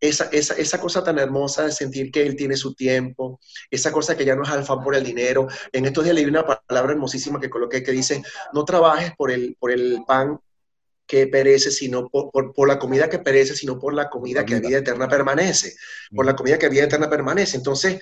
[0.00, 3.38] esa, esa, esa, cosa tan hermosa de sentir que Él tiene su tiempo,
[3.70, 5.46] esa cosa que ya no es alfa por el dinero.
[5.70, 8.20] En estos días leí una palabra hermosísima que coloqué que dice,
[8.52, 10.40] no trabajes por el, por el pan
[11.08, 14.60] que perece, sino por, por, la comida que perece, sino por la comida que a
[14.60, 15.74] vida eterna permanece,
[16.14, 17.56] por la comida que a vida eterna permanece.
[17.56, 17.98] Entonces,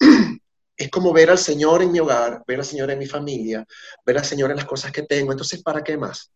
[0.76, 3.66] es como ver al Señor en mi hogar, ver al Señor en mi familia,
[4.04, 5.30] ver al Señor en las cosas que tengo.
[5.30, 6.32] Entonces, ¿para qué más?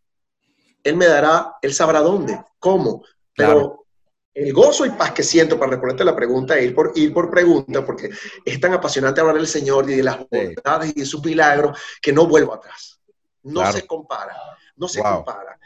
[0.84, 3.02] Él me dará, Él sabrá dónde, cómo,
[3.34, 3.86] pero
[4.34, 7.86] el gozo y paz que siento para responderte la pregunta ir por, ir por pregunta,
[7.86, 8.10] porque
[8.44, 12.12] es tan apasionante hablar del Señor y de las bondades y de sus milagros que
[12.12, 13.00] no vuelvo atrás.
[13.44, 14.36] No se compara,
[14.76, 15.58] no se compara.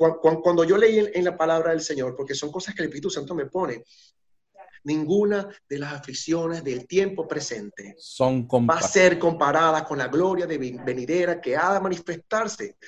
[0.00, 3.34] Cuando, yo leí en, la palabra del Señor, porque son cosas que el Espíritu Santo
[3.34, 3.84] me pone,
[4.84, 10.46] ninguna de las aflicciones del tiempo presente Son va a ser comparada con la gloria
[10.46, 12.78] de venidera que ha de manifestarse.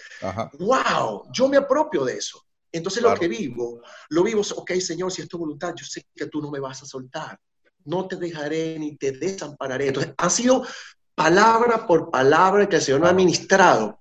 [0.59, 1.25] ¡Wow!
[1.31, 2.47] Yo me apropio de eso.
[2.73, 6.29] Entonces lo que vivo, lo vivo, ok Señor, si es tu voluntad, yo sé que
[6.29, 7.39] tú no me vas a soltar.
[7.85, 9.89] No te dejaré ni te desampararé.
[9.89, 10.67] Entonces ha sido
[11.15, 13.99] palabra por palabra que el Señor me ha ministrado.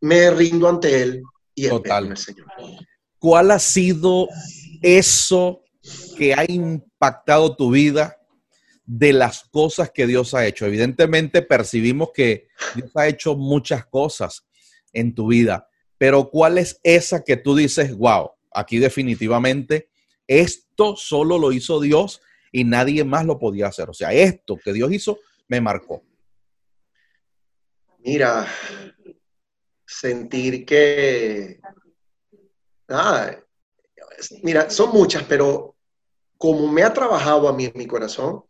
[0.00, 1.24] Me rindo ante Él
[1.56, 2.46] y en el Señor.
[3.18, 4.28] ¿Cuál ha sido
[4.82, 5.64] eso
[6.16, 8.16] que ha impactado tu vida
[8.86, 10.64] de las cosas que Dios ha hecho.
[10.64, 14.46] Evidentemente percibimos que Dios ha hecho muchas cosas
[14.92, 19.88] en tu vida, pero ¿cuál es esa que tú dices, wow, aquí definitivamente
[20.26, 23.90] esto solo lo hizo Dios y nadie más lo podía hacer?
[23.90, 26.02] O sea, esto que Dios hizo me marcó.
[27.98, 28.46] Mira,
[29.86, 31.60] sentir que...
[34.42, 35.76] mira, son muchas, pero
[36.36, 38.44] como me ha trabajado a mí en mi corazón,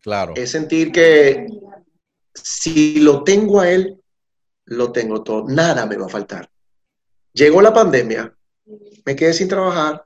[0.00, 0.34] claro.
[0.36, 1.46] es sentir que
[2.34, 3.98] si lo tengo a él,
[4.64, 6.50] lo tengo todo, nada me va a faltar.
[7.32, 8.34] Llegó la pandemia,
[9.04, 10.04] me quedé sin trabajar,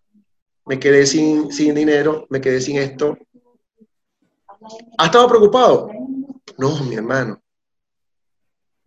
[0.64, 3.16] me quedé sin, sin dinero, me quedé sin esto.
[4.98, 5.90] ¿Ha estado preocupado?
[6.58, 7.42] No, mi hermano.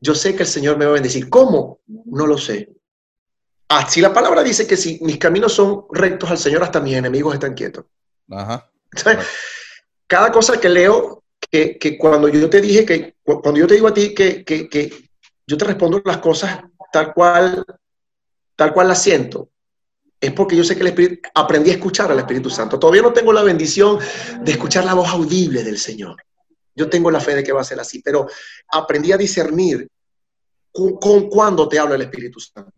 [0.02, 1.30] Yo sé que el Señor me va a bendecir.
[1.30, 1.80] ¿Cómo?
[1.88, 2.70] No lo sé.
[3.88, 7.34] Si la palabra dice que si mis caminos son rectos al Señor, hasta mis enemigos
[7.34, 7.86] están quietos.
[8.30, 8.70] Ajá.
[10.08, 13.88] cada cosa que leo, que, que, cuando yo te dije que, cuando yo te digo
[13.88, 15.10] a ti que, que, que
[15.46, 16.60] yo te respondo las cosas
[16.92, 17.64] tal cual,
[18.56, 19.50] tal cual las siento,
[20.20, 22.78] es porque yo sé que el Espíritu, aprendí a escuchar al Espíritu Santo.
[22.78, 24.00] Todavía no tengo la bendición
[24.42, 26.18] de escuchar la voz audible del Señor.
[26.76, 28.28] Yo tengo la fe de que va a ser así, pero
[28.72, 29.88] aprendí a discernir
[30.72, 32.74] con, cuándo te habla el Espíritu Santo.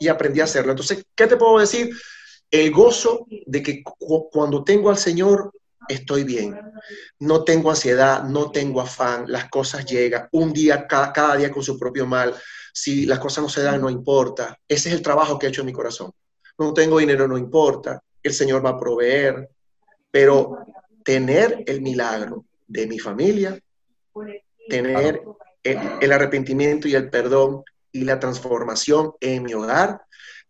[0.00, 0.72] Y aprendí a hacerlo.
[0.72, 1.94] Entonces, ¿qué te puedo decir?
[2.50, 3.82] el gozo de que
[4.30, 5.52] cuando tengo al Señor
[5.88, 6.56] estoy bien.
[7.18, 11.76] No tengo ansiedad, no tengo afán, las cosas llegan, un día, cada, día con su
[11.76, 12.32] propio mal.
[12.72, 14.56] Si las cosas no se dan, no importa.
[14.68, 16.12] Ese es el trabajo que he hecho en mi corazón.
[16.56, 18.00] No tengo dinero, no importa.
[18.22, 19.50] El Señor va a proveer.
[20.10, 20.58] Pero
[21.04, 22.44] tener el milagro
[22.74, 23.58] de mi familia,
[24.68, 25.22] tener
[25.62, 30.02] el arrepentimiento y el perdón y la transformación en mi hogar,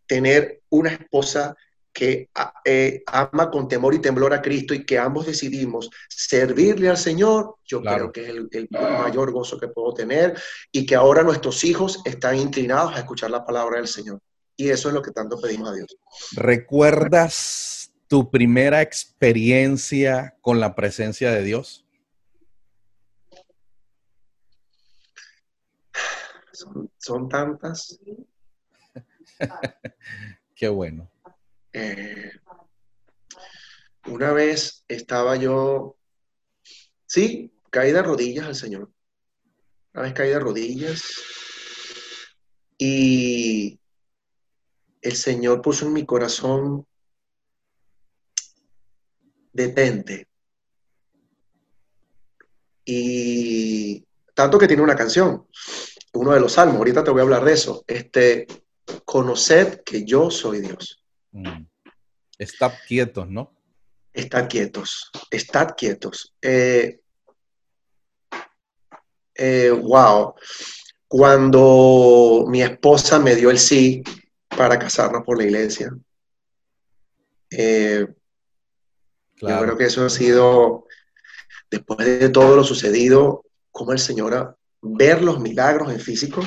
[0.07, 1.55] tener una esposa
[1.93, 2.29] que
[2.65, 7.55] eh, ama con temor y temblor a Cristo y que ambos decidimos servirle al Señor,
[7.63, 10.37] yo creo que es el, el, mayor gozo que puedo tener
[10.71, 14.19] y que ahora nuestros hijos están inclinados a escuchar la palabra del Señor.
[14.57, 15.95] Y eso es lo que tanto pedimos a Dios.
[16.35, 21.84] ¿Recuerdas tu primera experiencia con la presencia de Dios?
[26.97, 27.99] Son, tantas.
[30.55, 31.11] Qué bueno.
[31.73, 32.31] Eh,
[34.07, 35.97] una vez estaba yo,
[37.05, 38.91] sí, caí de rodillas al Señor.
[39.93, 41.03] Una vez caí de rodillas
[42.77, 43.79] y
[45.01, 46.87] el Señor puso en mi corazón,
[49.51, 50.27] detente.
[52.85, 55.47] Y tanto que tiene una canción,
[56.15, 57.83] uno de los salmos, ahorita te voy a hablar de eso.
[57.87, 58.47] Este,
[59.03, 61.03] conoced que yo soy Dios.
[61.31, 61.65] Mm.
[62.37, 63.53] Estad quietos, ¿no?
[64.13, 66.33] Estad quietos, estad quietos.
[66.41, 67.01] Eh,
[69.33, 70.35] eh, wow.
[71.07, 74.03] Cuando mi esposa me dio el sí,
[74.55, 75.91] para casarnos por la iglesia.
[77.51, 78.07] Eh,
[79.35, 80.87] yo creo que eso ha sido,
[81.69, 86.41] después de todo lo sucedido, como el Señor ver los milagros en físico,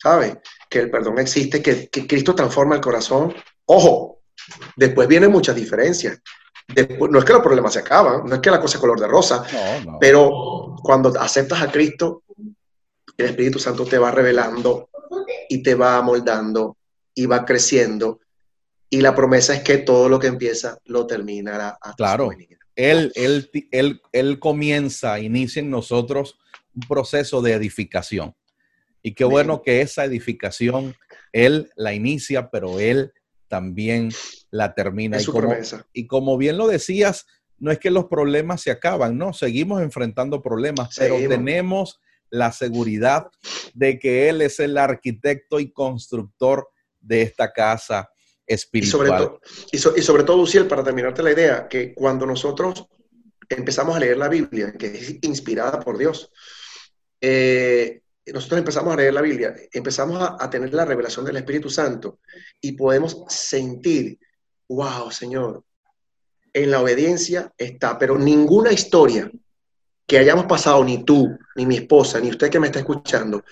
[0.00, 0.40] ¿sabe?
[0.68, 3.34] Que el perdón existe, que, Cristo transforma el corazón.
[3.66, 4.22] Ojo,
[4.76, 6.20] después vienen muchas diferencias.
[6.66, 8.98] Después, no es que los problemas se acaban, no es que la cosa es color
[8.98, 9.44] de rosa,
[10.00, 12.22] pero cuando aceptas a Cristo,
[13.16, 14.88] el Espíritu Santo te va revelando
[15.48, 16.78] y te va amoldando
[17.14, 18.20] y va creciendo.
[18.88, 21.78] Y la promesa es que todo lo que empieza lo terminará.
[21.96, 22.30] claro.
[22.74, 26.38] Él, él, él, él comienza, inicia en nosotros
[26.74, 28.34] un proceso de edificación.
[29.02, 30.94] Y qué bueno que esa edificación,
[31.32, 33.12] Él la inicia, pero Él
[33.48, 34.10] también
[34.50, 35.20] la termina.
[35.20, 35.54] y, como,
[35.92, 37.26] y como bien lo decías,
[37.58, 43.28] no es que los problemas se acaban, no, seguimos enfrentando problemas, pero tenemos la seguridad
[43.74, 46.68] de que Él es el arquitecto y constructor
[47.00, 48.10] de esta casa
[48.46, 49.06] espiritual.
[49.06, 49.40] Y sobre, todo,
[49.96, 52.86] y, sobre todo, Uciel, para terminarte la idea, que cuando nosotros
[53.48, 56.32] empezamos a leer la Biblia, que es inspirada por Dios,
[57.22, 61.70] eh, nosotros empezamos a leer la Biblia, empezamos a, a, tener la revelación del Espíritu
[61.70, 62.18] Santo
[62.60, 64.18] y podemos sentir,
[64.68, 65.64] wow, Señor,
[66.52, 69.30] en la obediencia está, pero ninguna historia
[70.06, 73.44] que hayamos pasado, ni tú, ni mi esposa, ni usted que me está escuchando,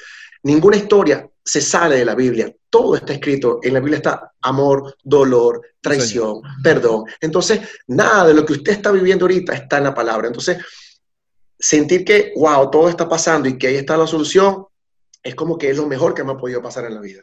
[0.42, 2.54] ninguna historia se sale de la Biblia.
[2.68, 3.58] Todo está escrito.
[3.62, 7.04] En la Biblia está amor, dolor, traición, perdón.
[7.20, 10.28] Entonces, nada de lo que usted está viviendo ahorita está en la palabra.
[10.28, 10.58] Entonces,
[11.60, 14.66] sentir que, wow, todo está pasando y que ahí está la solución,
[15.22, 17.22] es como que es lo mejor que me ha podido pasar en la vida.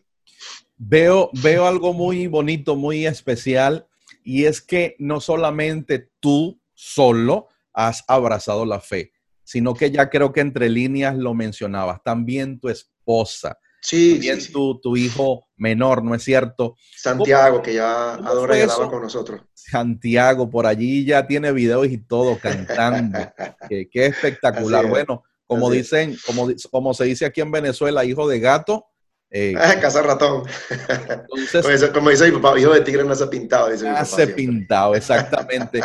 [0.78, 3.88] Veo, veo algo muy bonito, muy especial,
[4.24, 9.12] y es que no solamente tú solo has abrazado la fe,
[9.44, 14.80] sino que ya creo que entre líneas lo mencionabas, también tu esposa, Sí, también Tu,
[14.80, 16.76] tu, hijo menor, ¿no es cierto?
[16.96, 19.42] Santiago, que ya adora y alaba con nosotros.
[19.54, 23.20] Santiago, por allí ya tiene videos y todo cantando.
[23.70, 24.88] qué, espectacular.
[24.88, 28.86] Bueno, como dicen, como, como se dice aquí en Venezuela, hijo de gato.
[29.30, 30.44] Eh, casa ratón.
[30.70, 33.70] Entonces, como, dice, mi papá, hijo de tigre no se pintado.
[33.70, 35.82] Dice hace pintado, exactamente.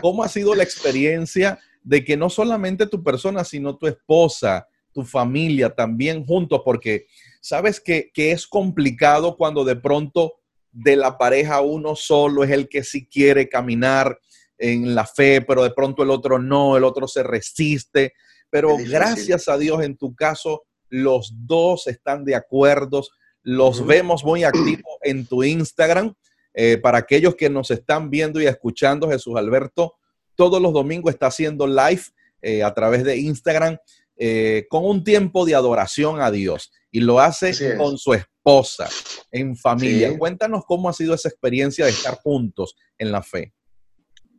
[0.00, 5.04] ¿Cómo ha sido la experiencia de que no solamente tu persona, sino tu esposa, tu
[5.04, 6.62] familia también juntos?
[6.64, 7.06] Porque
[7.46, 10.34] sabes que, es complicado cuando de pronto
[10.72, 14.18] de la pareja uno solo es el que sí quiere caminar
[14.58, 18.14] en la fe, pero de pronto el otro no, el otro se resiste.
[18.50, 23.04] Pero gracias a Dios en tu caso, los dos están de acuerdo,
[23.42, 26.14] los vemos muy activos en tu Instagram.
[26.52, 29.94] Eh, para aquellos que nos están viendo y escuchando, Jesús Alberto,
[30.34, 32.02] todos los domingos está haciendo live
[32.42, 33.78] eh, a través de Instagram
[34.16, 38.88] eh, con un tiempo de adoración a Dios y lo hace con su esposa,
[39.30, 40.16] en familia.
[40.18, 43.52] Cuéntanos cómo ha sido esa experiencia de estar juntos en la fe.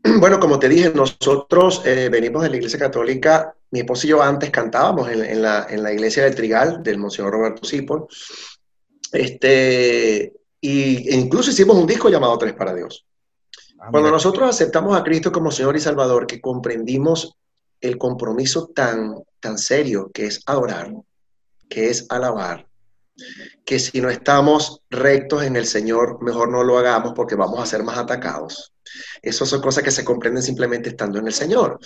[0.19, 3.53] Bueno, como te dije, nosotros eh, venimos de la Iglesia Católica.
[3.71, 8.07] Mi esposo y yo antes cantábamos en, la, Iglesia del Trigal, del Monseñor Roberto Sipol.
[9.11, 13.05] Este, y, e incluso hicimos un disco llamado Tres para Dios.
[13.79, 17.37] Ah, Cuando nosotros aceptamos a Cristo como Señor y Salvador, que comprendimos
[17.81, 20.91] el compromiso tan, tan serio que es adorar,
[21.69, 22.67] que es alabar,
[23.65, 27.65] que si no estamos rectos en el Señor, mejor no lo hagamos porque vamos a
[27.65, 28.73] ser más atacados.
[29.21, 31.79] Esas son cosas que se comprenden simplemente estando en el Señor.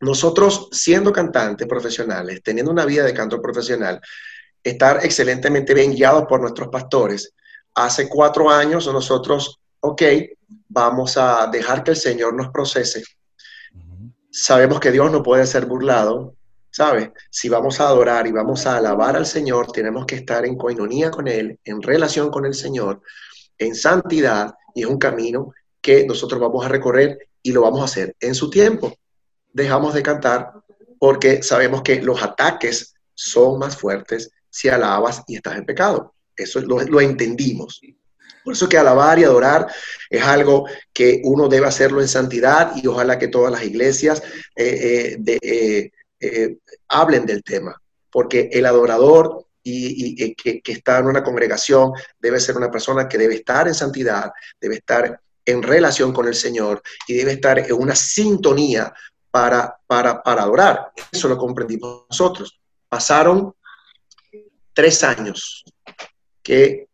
[0.00, 4.00] Nosotros, siendo cantantes profesionales, teniendo una vida de canto profesional,
[4.62, 7.32] estar excelentemente bien guiados por nuestros pastores,
[7.74, 10.02] hace cuatro años nosotros, ok,
[10.68, 13.02] vamos a dejar que el Señor nos procese.
[14.40, 16.36] Sabemos que Dios no puede ser burlado,
[16.70, 17.10] ¿sabes?
[17.28, 21.10] Si vamos a adorar y vamos a alabar al Señor, tenemos que estar en coinonía
[21.10, 23.02] con Él, en relación con el Señor,
[23.58, 27.86] en santidad, y es un camino que nosotros vamos a recorrer y lo vamos a
[27.86, 28.94] hacer en su tiempo.
[29.52, 30.52] Dejamos de cantar
[31.00, 36.14] porque sabemos que los ataques son más fuertes si alabas y estás en pecado.
[36.36, 37.80] Eso lo, lo entendimos.
[38.48, 39.66] Por eso que alabar y adorar
[40.08, 44.22] es algo que uno debe hacerlo en santidad y ojalá que todas las iglesias
[44.56, 46.56] eh, eh, eh,
[46.88, 47.78] hablen del tema,
[48.10, 53.18] porque el adorador y, que, que, está en una congregación debe ser una persona que
[53.18, 57.74] debe estar en santidad, debe estar en relación con el Señor y debe estar en
[57.74, 58.94] una sintonía
[59.30, 60.90] para, para, para adorar.
[61.12, 62.58] Eso lo comprendimos nosotros.
[62.88, 63.52] Pasaron
[64.72, 65.66] tres años
[66.42, 66.87] que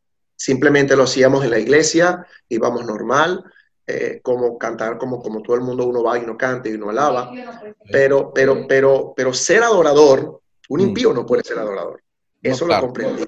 [0.45, 3.42] Simplemente lo hacíamos en la iglesia, íbamos normal,
[3.86, 6.90] eh, como cantar como, como todo el mundo uno va y no canta y uno
[6.90, 7.30] alaba,
[7.90, 10.82] pero, pero, pero, pero ser adorador, un mm.
[10.82, 12.03] impío no puede ser adorador.
[12.42, 13.24] Eso lo comprendí.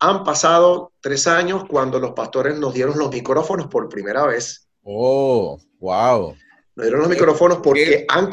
[0.00, 4.68] Han pasado tres años cuando los pastores nos dieron los micrófonos por primera vez.
[4.82, 6.34] Oh, wow.
[6.74, 8.28] Nos dieron los micrófonos porque han...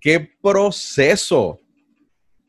[0.00, 1.60] ¡Qué proceso!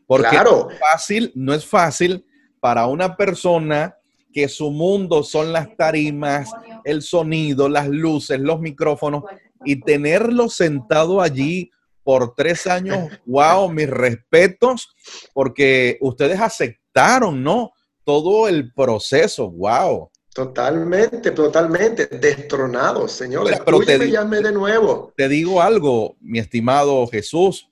[0.08, 0.70] Porque claro.
[0.92, 2.26] fácil, no es fácil
[2.60, 3.96] para una persona
[4.34, 6.52] que su mundo son las tarimas,
[6.84, 9.24] el sonido, las luces, los micrófonos,
[9.64, 11.72] y tenerlo sentado allí
[12.04, 14.94] por tres años, wow, mis respetos,
[15.34, 17.72] porque ustedes aceptaron, ¿no?
[18.04, 20.10] Todo el proceso, wow.
[20.34, 23.62] Totalmente, totalmente, destronados, señores.
[23.64, 25.14] pero te, de nuevo.
[25.16, 27.70] Te digo algo, mi estimado Jesús,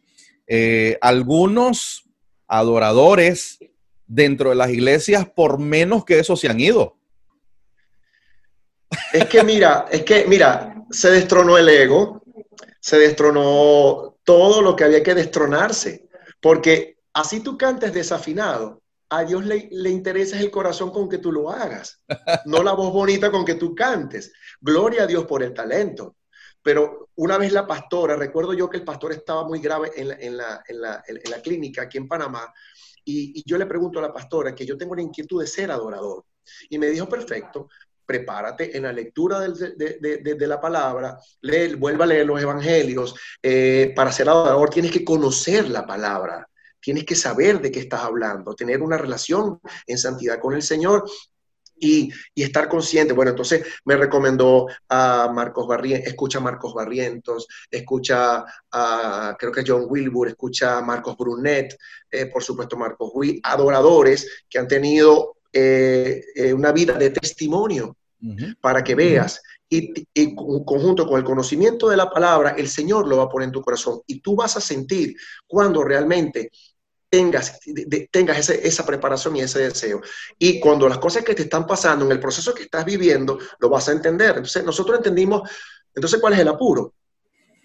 [0.48, 2.06] eh, algunos
[2.48, 3.60] adoradores
[4.14, 6.98] dentro de las iglesias, por menos que eso se han ido.
[9.14, 12.22] Es que mira, es que mira, se destronó el ego,
[12.82, 16.10] se destronó todo lo que había que destronarse,
[16.42, 21.32] porque así tú cantes desafinado, a Dios le, le, interesa el corazón con que tú
[21.32, 22.02] lo hagas,
[22.46, 24.34] no la voz bonita con que tú cantes.
[24.60, 26.18] Gloria a Dios por el talento.
[26.64, 30.16] Pero una vez la pastora, recuerdo yo que el pastor estaba muy grave en la,
[30.16, 32.54] en la, en la, en la clínica aquí en Panamá,
[33.06, 36.26] y, yo le pregunto a la pastora que yo tengo la inquietud de ser adorador.
[36.70, 37.70] Y me dijo, perfecto,
[38.06, 43.16] prepárate en la lectura de, la palabra, lee, vuelva a leer los evangelios.
[43.42, 46.48] Eh, para ser adorador tienes que conocer la palabra,
[46.80, 51.06] tienes que saber de qué estás hablando, tener una relación en santidad con el Señor
[51.82, 53.14] y, estar consciente.
[53.14, 59.64] Bueno, entonces me recomendó a Marcos Barrientos, escucha a Marcos Barrientos, escucha a, creo que
[59.66, 61.76] John Wilbur, escucha a Marcos Brunet,
[62.10, 67.98] eh, por supuesto Marcos Will, adoradores que han tenido eh, eh, una vida de testimonio
[68.62, 69.42] para que veas.
[69.68, 73.48] Y, y conjunto con el conocimiento de la palabra, el Señor lo va a poner
[73.48, 75.16] en tu corazón y tú vas a sentir
[75.48, 76.52] cuando realmente
[77.12, 77.60] tengas,
[78.10, 80.02] tengas esa preparación y ese deseo.
[80.40, 83.70] Y cuando las cosas que te están pasando en el proceso que estás viviendo, lo
[83.70, 84.30] vas a entender.
[84.30, 85.48] Entonces, nosotros entendimos,
[85.94, 86.94] entonces, ¿cuál es el apuro?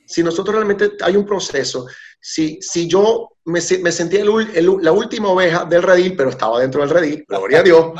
[0.05, 1.87] Si nosotros realmente hay un proceso,
[2.21, 6.91] si, si yo me, me sentía la última oveja del redil, pero estaba dentro del
[6.91, 7.93] redil, gloria a Dios,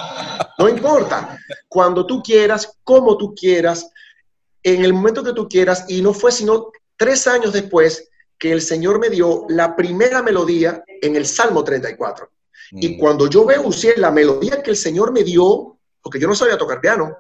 [0.59, 1.39] no importa.
[1.69, 3.89] Cuando tú quieras, como tú quieras,
[4.65, 8.09] en el momento que tú quieras, y no fue sino tres años después
[8.39, 12.31] que el Señor me dio la primera melodía en el Salmo 34.
[12.73, 12.99] Y mm.
[12.99, 16.81] cuando yo veo la melodía que el Señor me dio, porque yo no sabía tocar
[16.81, 17.17] piano.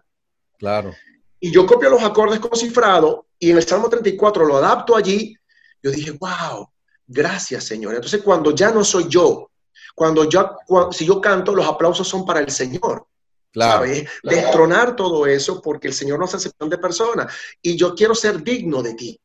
[0.58, 0.94] Claro.
[1.40, 5.36] Y yo copio los acordes con cifrado y en el Salmo 34 lo adapto allí.
[5.82, 6.68] Yo dije, wow,
[7.06, 7.94] gracias Señor.
[7.94, 9.50] Entonces cuando ya no soy yo,
[9.94, 10.50] cuando ya,
[10.90, 13.06] si yo canto, los aplausos son para el Señor.
[13.52, 13.86] Claro,
[14.22, 17.26] Destronar todo eso porque el Señor nos hace de persona.
[17.62, 19.20] Y yo quiero ser digno de ti.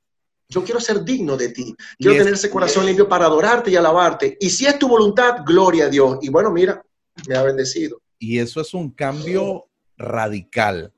[0.52, 1.74] Yo quiero ser digno de ti.
[1.98, 4.38] Quiero tener ese corazón limpio para adorarte y alabarte.
[4.38, 6.18] Y si es tu voluntad, gloria a Dios.
[6.22, 6.84] Y bueno, mira,
[7.26, 8.02] me ha bendecido.
[8.20, 10.94] Y eso es un cambio radical.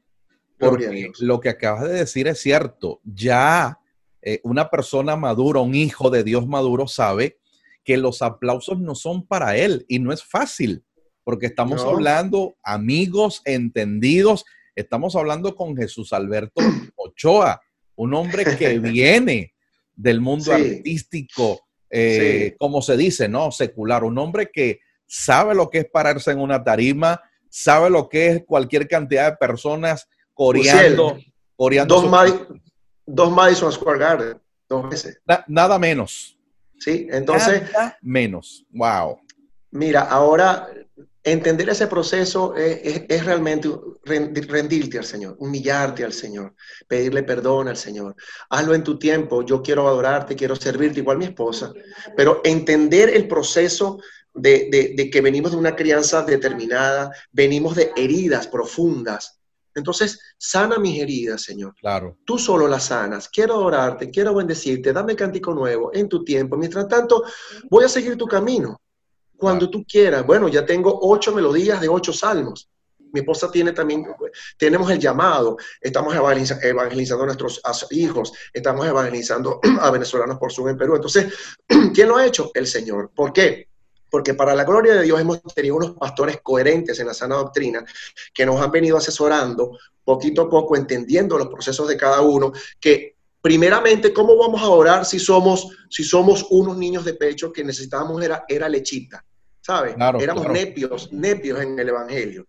[0.57, 2.99] Porque lo que acabas de decir es cierto.
[3.03, 3.79] Ya
[4.23, 7.37] eh, una persona madura, un hijo de Dios maduro, sabe
[7.83, 10.83] que los aplausos no son para él y no es fácil,
[11.23, 14.45] porque estamos hablando amigos entendidos,
[14.75, 16.61] estamos hablando con Jesús Alberto
[16.95, 17.61] Ochoa,
[17.95, 19.53] un hombre que viene
[19.95, 23.51] del mundo artístico, eh, como se dice, ¿no?
[23.51, 28.27] Secular, un hombre que sabe lo que es pararse en una tarima, sabe lo que
[28.27, 31.19] es cualquier cantidad de personas coreando.
[31.55, 32.01] coreando
[33.05, 35.21] dos, Madison Square Garden, dos veces.
[35.47, 36.37] nada menos.
[36.79, 37.71] Sí, entonces.
[37.71, 38.65] Nada menos.
[38.71, 39.19] Wow.
[39.71, 40.67] Mira, ahora
[41.25, 43.69] Entender ese proceso es, realmente
[44.03, 46.53] rendirte al Señor, humillarte al Señor,
[46.87, 48.15] pedirle perdón al Señor.
[48.49, 51.71] Hazlo en tu tiempo, yo quiero adorarte, quiero servirte igual mi esposa,
[52.17, 53.99] pero entender el proceso
[54.33, 59.39] de, de que venimos de una crianza determinada, venimos de heridas profundas,
[59.75, 61.73] entonces, sana mis heridas, Señor.
[61.79, 62.17] Claro.
[62.25, 63.27] Tú solo las sanas.
[63.27, 66.57] Quiero adorarte, quiero bendecirte, dame cántico nuevo en tu tiempo.
[66.57, 67.23] Mientras tanto,
[67.69, 68.79] voy a seguir tu camino
[69.37, 70.25] cuando tú quieras.
[70.25, 72.69] Bueno, ya tengo ocho melodías de ocho salmos.
[73.13, 74.03] Mi esposa tiene también,
[74.57, 77.61] tenemos el llamado, estamos evangelizando a nuestros
[77.91, 80.95] hijos, estamos evangelizando a venezolanos por su en Perú.
[80.95, 81.31] Entonces,
[81.93, 82.49] ¿quién lo ha hecho?
[82.55, 83.11] El Señor.
[83.13, 83.67] ¿Por qué?
[84.09, 87.85] Porque para la gloria de Dios hemos tenido unos pastores coherentes en la sana doctrina
[88.33, 93.15] que nos han venido asesorando poquito a poco, entendiendo los procesos de cada uno, que
[93.43, 98.23] primeramente, ¿cómo vamos a orar si somos, si somos unos niños de pecho que necesitábamos
[98.23, 99.23] era, era lechita?
[99.63, 99.95] ¿sabes?
[100.19, 102.45] Éramos nepios, nepios en el Evangelio.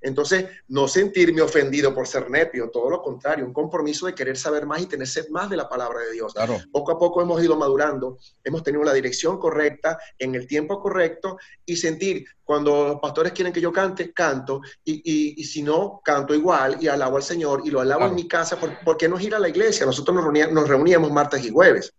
[0.00, 4.66] Entonces, no sentirme ofendido por ser nepio, todo lo contrario, un compromiso de querer saber
[4.66, 6.34] más y tener sed más de la palabra de Dios.
[6.72, 11.38] Poco a poco hemos ido madurando, hemos tenido la dirección correcta, en el tiempo correcto
[11.64, 16.78] y sentir cuando los pastores quieren que yo cante, canto y, si no, canto igual
[16.80, 18.58] y alabo al Señor y lo alabo en mi casa.
[18.58, 19.84] ¿Por, qué no ir a la iglesia?
[19.84, 21.92] Nosotros nos, nos reuníamos martes y jueves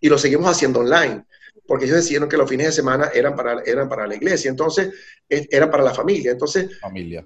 [0.00, 1.24] y lo seguimos haciendo online
[1.68, 4.90] porque ellos decidieron que los fines de semana eran para, eran para la iglesia, entonces
[5.28, 6.32] era para la familia.
[6.32, 7.24] Entonces, familia.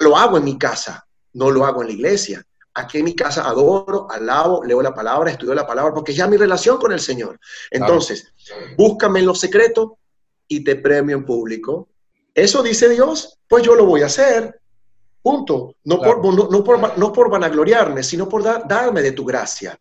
[0.00, 2.42] lo hago en mi casa, no lo hago en la iglesia.
[2.72, 6.38] Aquí en mi casa adoro, alabo, leo la palabra, estudio la palabra, porque ya mi
[6.38, 7.38] relación con el Señor.
[7.70, 8.32] Entonces,
[8.78, 9.98] búscame en lo secreto
[10.48, 11.90] y te premio en público.
[12.34, 14.60] Eso dice Dios, pues yo lo voy a hacer.
[15.20, 15.76] Punto.
[15.84, 19.78] No, por, no, por, no por vanagloriarme, sino por darme de tu gracia.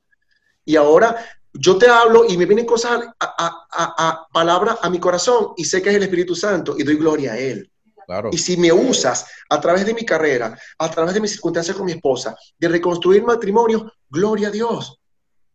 [0.66, 5.00] Y ahora yo te hablo y me vienen cosas a, a, a, palabras a mi
[5.00, 7.70] corazón y sé que es el Espíritu Santo y doy gloria a Él.
[8.06, 8.30] Claro.
[8.34, 11.86] Y si me usas a través de mi carrera, a través de mis circunstancias con
[11.86, 15.00] mi esposa, de reconstruir matrimonio, gloria a Dios.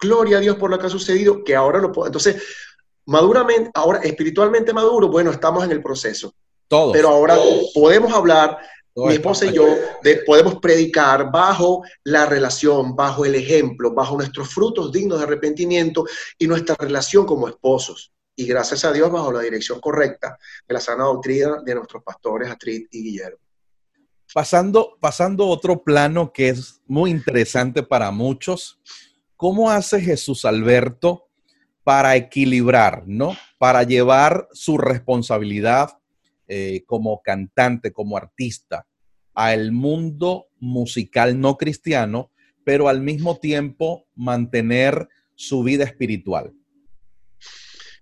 [0.00, 2.06] Gloria a Dios por lo que ha sucedido, que ahora lo puedo.
[2.06, 2.42] Entonces,
[3.06, 6.32] maduramente, ahora espiritualmente maduro, bueno, estamos en el proceso.
[6.68, 6.92] Todos.
[6.92, 7.36] Pero ahora
[7.74, 8.58] podemos hablar
[9.06, 9.66] mi esposa y yo
[10.26, 16.04] podemos predicar bajo la relación, bajo el ejemplo, bajo nuestros frutos dignos de arrepentimiento
[16.38, 18.12] y nuestra relación como esposos.
[18.34, 22.48] Y gracias a Dios, bajo la dirección correcta de la sana doctrina de nuestros pastores,
[22.48, 23.38] Astrid y Guillermo.
[24.32, 28.80] Pasando, pasando a otro plano que es muy interesante para muchos,
[29.36, 31.28] ¿cómo hace Jesús Alberto
[31.82, 33.36] para equilibrar, ¿no?
[33.56, 35.98] Para llevar su responsabilidad
[36.46, 38.86] eh, como cantante, como artista,
[39.38, 42.32] al mundo musical no cristiano,
[42.64, 46.52] pero al mismo tiempo mantener su vida espiritual?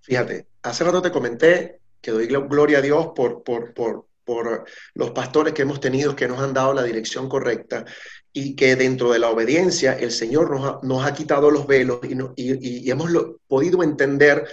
[0.01, 4.65] Fíjate, hace rato te comenté que doy gloria a Dios por, por, por, por
[4.95, 7.85] los pastores que hemos tenido que nos han dado la dirección correcta
[8.33, 12.01] y que dentro de la obediencia el Señor nos ha, nos ha quitado los velos
[12.03, 13.11] y, y, y hemos
[13.47, 14.49] podido entender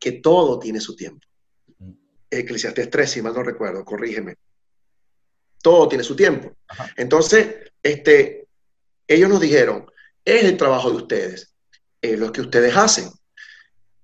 [0.00, 1.24] que todo tiene su tiempo.
[2.28, 4.34] Eclesiastes 3, si mal no recuerdo, corrígeme.
[5.64, 6.52] Todo tiene su tiempo.
[6.94, 8.46] Entonces, este,
[9.08, 9.90] ellos nos dijeron,
[10.22, 11.54] es el trabajo de ustedes,
[12.02, 13.08] es lo que ustedes hacen.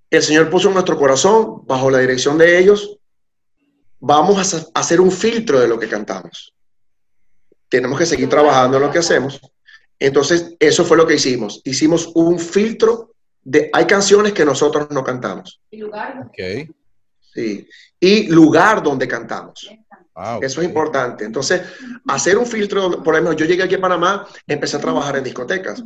[0.08, 2.96] El Señor puso en nuestro corazón, bajo la dirección de ellos,
[3.98, 6.54] vamos a hacer un filtro de lo que cantamos.
[7.68, 9.38] Tenemos que seguir trabajando en lo que hacemos.
[9.98, 11.60] Entonces, eso fue lo que hicimos.
[11.64, 15.60] Hicimos un filtro de, hay canciones que nosotros no cantamos.
[16.30, 16.70] Okay.
[17.34, 17.68] Sí.
[18.00, 19.68] Y lugar donde cantamos.
[20.40, 21.24] Eso es importante.
[21.24, 21.62] Entonces,
[22.08, 25.82] hacer un filtro, por ejemplo, yo llegué aquí a Panamá, empecé a trabajar en discotecas.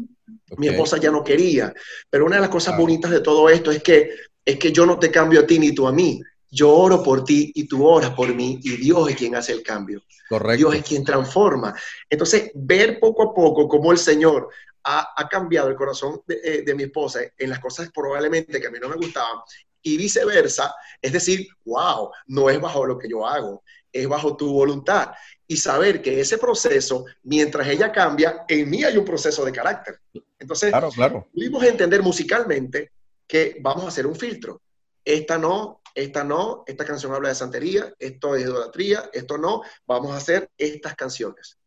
[0.57, 1.73] Mi esposa ya no quería,
[2.09, 4.11] pero una de las cosas bonitas de todo esto es que,
[4.45, 6.21] es que yo no te cambio a ti ni tú a mí.
[6.51, 9.63] Yo oro por ti y tú oras por mí y Dios es quien hace el
[9.63, 10.03] cambio.
[10.29, 10.57] Correcto.
[10.57, 11.75] Dios es quien transforma.
[12.09, 14.49] Entonces, ver poco a poco cómo el Señor
[14.85, 18.67] ha, ha cambiado el corazón de, eh, de, mi esposa en las cosas probablemente que
[18.69, 19.39] a mí no me gustaban
[19.85, 23.63] y viceversa, es decir, wow, no es bajo lo que yo hago,
[23.95, 25.13] es bajo tu voluntad.
[25.47, 30.01] Y saber que ese proceso, mientras ella cambia, en mí hay un proceso de carácter.
[30.39, 31.29] Entonces, claro, claro.
[31.33, 32.91] pudimos entender musicalmente
[33.27, 34.61] que vamos a hacer un filtro.
[35.05, 40.13] Esta no, esta no, esta canción habla de santería, esto es idolatría, esto no, vamos
[40.13, 41.59] a hacer estas canciones.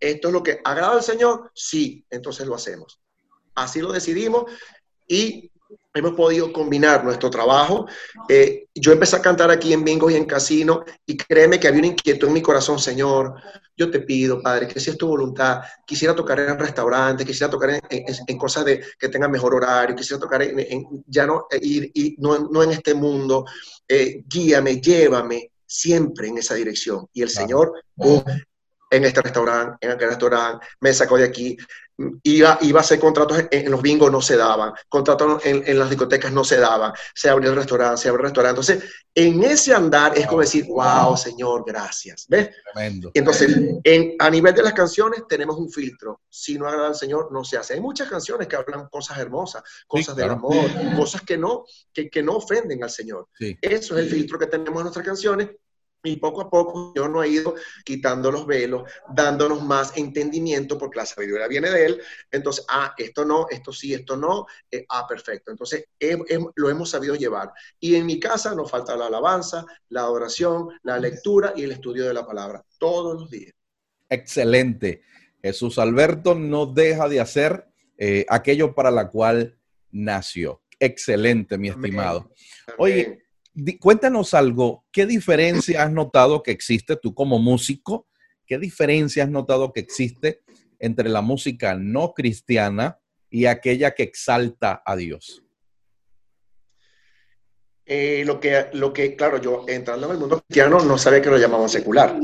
[0.00, 1.52] ¿Esto es lo que agrada al Señor?
[1.54, 3.00] Sí, entonces lo hacemos.
[3.54, 4.50] Así lo decidimos
[5.06, 5.51] y
[5.94, 7.86] hemos podido combinar nuestro trabajo.
[8.28, 11.80] Eh, yo empecé a cantar aquí en Bingo y en Casino y créeme que había
[11.80, 13.34] una inquietud en mi corazón, Señor,
[13.76, 17.70] yo te pido, Padre, que si es tu voluntad, quisiera tocar en restaurantes, quisiera tocar
[17.70, 22.16] en, en, cosas de, que tengan mejor horario, quisiera tocar en, ya no, ir, y
[22.18, 23.44] no, no, en este mundo,
[23.88, 25.50] eh, guíame, llévame.
[25.66, 27.08] siempre en esa dirección.
[27.14, 27.72] Y el Señor,
[28.92, 31.56] en este restaurante, en aquel restaurante, me sacó de aquí,
[32.22, 36.32] iba, iba a hacer contratos en, los bingos, no se daban, contratos en, las discotecas
[36.32, 38.60] no se daban, se abrió el restaurante, se abrió el restaurante.
[38.60, 42.26] Entonces, en ese andar es como decir, wow, Señor, gracias.
[42.28, 42.50] ¿Ves?
[42.72, 43.10] Tremendo.
[43.14, 46.20] Entonces, en, a nivel de las canciones tenemos un filtro.
[46.28, 47.74] Si no agrada al Señor, no se hace.
[47.74, 50.66] Hay muchas canciones que hablan cosas hermosas, cosas del amor,
[50.96, 53.28] cosas que no, que, que no ofenden al Señor.
[53.38, 55.50] Eso es el filtro que tenemos en nuestras canciones
[56.04, 60.98] y poco a poco yo no he ido quitando los velos, dándonos más entendimiento, porque
[60.98, 62.02] la sabiduría viene de Él.
[62.30, 64.46] Entonces, ah, esto no, esto sí, esto no.
[64.70, 65.50] Eh, ah, perfecto.
[65.50, 65.84] Entonces,
[66.56, 67.52] lo hemos sabido llevar.
[67.78, 72.06] Y en mi casa nos falta la alabanza, la adoración, la lectura y el estudio
[72.06, 73.54] de la palabra, todos los días.
[74.08, 75.02] Excelente.
[75.42, 79.58] Jesús Alberto no deja de hacer eh, aquello para la cual
[79.90, 80.62] nació.
[80.78, 82.32] Excelente, mi estimado.
[82.76, 83.21] Oye,
[83.80, 88.08] cuéntanos algo, ¿qué diferencia has notado que existe tú como músico?
[88.46, 90.42] ¿Qué diferencia has notado que existe
[90.78, 92.98] entre la música no cristiana
[93.30, 95.42] y aquella que exalta a Dios?
[97.84, 101.30] Eh, lo, que, lo que, claro, yo entrando en el mundo cristiano no sabía que
[101.30, 102.16] lo llamaban secular.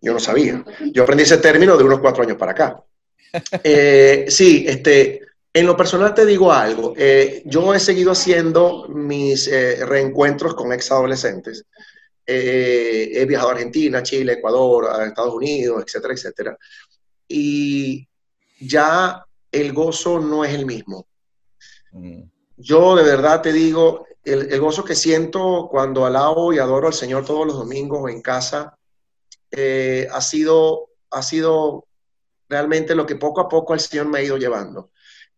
[0.00, 0.64] Yo no sabía.
[0.92, 2.84] Yo aprendí ese término de unos cuatro años para acá.
[3.64, 5.20] Eh, sí, este,
[5.56, 6.94] en lo personal te digo algo.
[6.96, 11.64] Eh, yo he seguido haciendo mis eh, reencuentros con ex adolescentes.
[12.26, 16.58] Eh, he viajado a Argentina, Chile, Ecuador, a Estados Unidos, etcétera, etcétera.
[17.28, 18.08] Y
[18.58, 21.06] ya el gozo no es el mismo.
[21.92, 22.22] Mm.
[22.56, 26.94] Yo de verdad te digo, el, el, gozo que siento cuando alabo y adoro al
[26.94, 28.76] Señor todos los domingos en casa
[30.10, 31.86] ha, sido, ha sido
[32.48, 34.90] realmente lo que poco a poco el Señor me ha ido llevando.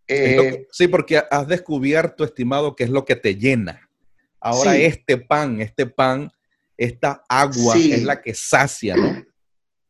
[0.08, 3.88] Eh, sí, porque has descubierto, estimado, que es lo que te llena.
[4.40, 6.30] Ahora este pan, este pan,
[6.76, 9.24] esta agua es la que sacia, ¿no?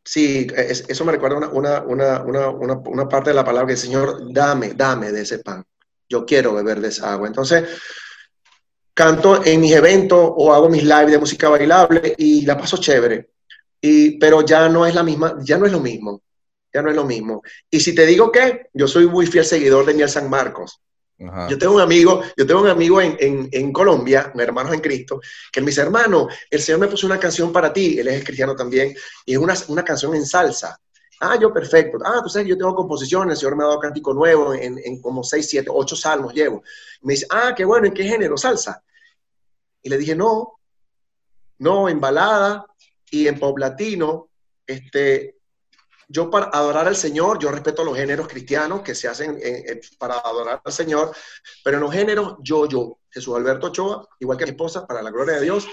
[0.05, 5.11] Sí, eso me recuerda una, una, parte de la palabra que el Señor, dame, dame
[5.11, 5.65] de ese pan.
[6.09, 7.27] Yo quiero beber de esa agua.
[7.27, 7.65] Entonces,
[8.95, 13.31] canto en mis eventos o hago mis lives de música bailable y la paso chévere.
[13.81, 16.23] Y, pero ya no es la misma, ya no es lo mismo
[16.77, 17.43] ya no es lo mismo.
[17.71, 20.79] Y si te digo que yo soy muy fiel seguidor de Miel San Marcos.
[21.49, 25.19] Yo tengo un amigo, yo tengo un amigo en, en, en Colombia, hermanos en Cristo,
[25.51, 28.23] que él me dice, hermano, el Señor me puso una canción para ti, él es
[28.23, 30.79] cristiano también, y es una, una canción en salsa.
[31.21, 31.97] Ah, yo perfecto.
[32.05, 35.01] Ah, tú sabes, yo tengo composiciones, el Señor me ha dado cántico nuevo, en, en
[35.01, 36.63] como seis, siete, ocho salmos llevo.
[37.01, 38.37] me dice, ah, qué bueno, ¿en qué género?
[38.37, 38.83] Salsa.
[39.83, 40.61] Y le dije, no,
[41.61, 42.67] no, en balada
[43.11, 44.29] y en pop latino,
[44.67, 45.36] este,
[46.09, 49.39] yo para adorar al Señor, yo respeto los géneros cristianos que se hacen
[49.99, 51.13] para adorar al Señor,
[51.65, 55.11] pero en los géneros, yo, yo, Jesús Alberto Ochoa, igual que mi esposa, para la
[55.11, 55.67] gloria de Dios,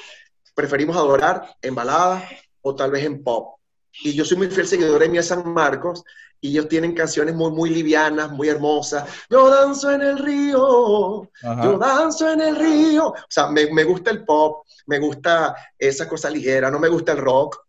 [0.56, 2.28] preferimos adorar en balada
[2.62, 3.60] o tal vez en pop.
[4.02, 6.04] Y yo soy muy fiel seguidor de Mía San Marcos
[6.42, 9.08] y ellos tienen canciones muy, muy livianas, muy hermosas.
[9.30, 13.08] Yo danzo en el río, yo danzo en el río.
[13.08, 17.12] O sea, me, me gusta el pop, me gusta esa cosa ligera, no me gusta
[17.12, 17.64] el rock,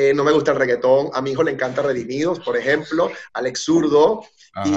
[0.00, 3.64] eh, no me gusta el reggaetón, a mi hijo le encanta Redimidos, por ejemplo, Alex
[3.64, 4.24] Zurdo,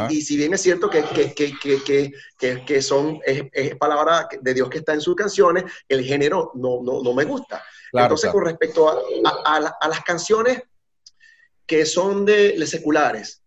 [0.10, 4.94] y, si bien es cierto que, que, que, son, es, palabra de Dios que está
[4.94, 7.64] en sus canciones, el género no, no, no me gusta.
[7.94, 8.98] Entonces, con respecto a,
[9.46, 10.64] a, las canciones
[11.66, 13.41] que son de, de seculares,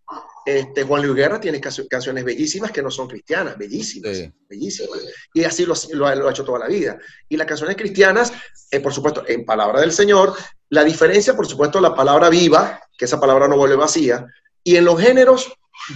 [0.45, 5.01] este, Juan Luis Guerra tiene canciones bellísimas que no son cristianas, bellísimas, bellísimas.
[5.33, 6.99] Y así lo, ha hecho toda la vida.
[7.29, 8.33] Y las canciones cristianas,
[8.71, 10.35] eh, por supuesto, en palabra del Señor,
[10.69, 14.27] la diferencia, por supuesto, la palabra viva, que esa palabra no vuelve vacía.
[14.63, 15.51] Y en los géneros,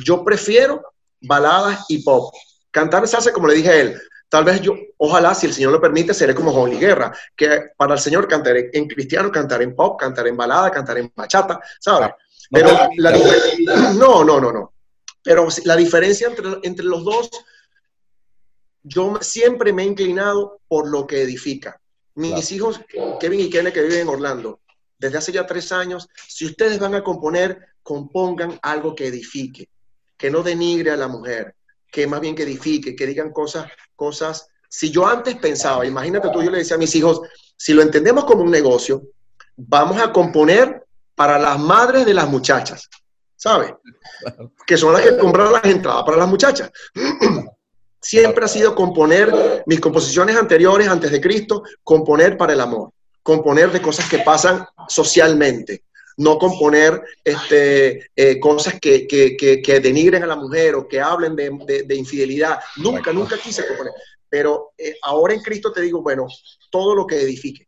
[0.05, 0.83] yo prefiero
[1.21, 2.33] baladas y pop.
[2.71, 5.81] Cantar salsa, como le dije a él, tal vez yo, ojalá, si el Señor lo
[5.81, 9.75] permite, seré como Juan Luis Guerra, que para el Señor cantaré en cristiano, cantaré en
[9.75, 12.11] pop, cantaré en balada, cantaré en bachata, ¿sabes?
[12.51, 13.13] Pero la,
[13.95, 14.73] no, no, no, no.
[15.23, 17.31] Pero la diferencia entre, entre los dos,
[18.83, 21.81] yo siempre me he inclinado por lo que edifica.
[22.15, 22.81] Mis hijos,
[23.21, 24.61] Kevin y Kenneth, que viven en Orlando,
[24.99, 29.69] desde hace ya tres años, si ustedes van a componer, compongan algo que edifique,
[30.17, 31.55] que no denigre a la mujer,
[31.91, 34.49] que más bien que edifique, que digan cosas, cosas.
[34.69, 37.21] Si yo antes pensaba, imagínate tú, yo le decía a mis hijos,
[37.57, 39.03] si lo entendemos como un negocio,
[39.57, 40.85] vamos a componer
[41.19, 42.89] para las madres de las muchachas,
[43.35, 43.73] ¿sabes?
[44.65, 46.71] Que son las que compran las entradas para las muchachas.
[48.01, 53.73] Siempre ha sido componer mis composiciones anteriores, antes de Cristo, componer para el amor, componer
[53.73, 55.83] de cosas que pasan socialmente,
[56.19, 61.97] no componer este, eh, cosas que, que, denigren a la mujer o que hablen de,
[61.97, 62.61] infidelidad.
[62.77, 63.93] Nunca, nunca quise componer.
[64.29, 66.29] Pero eh, ahora en Cristo te digo, bueno,
[66.71, 67.68] todo lo que edifique,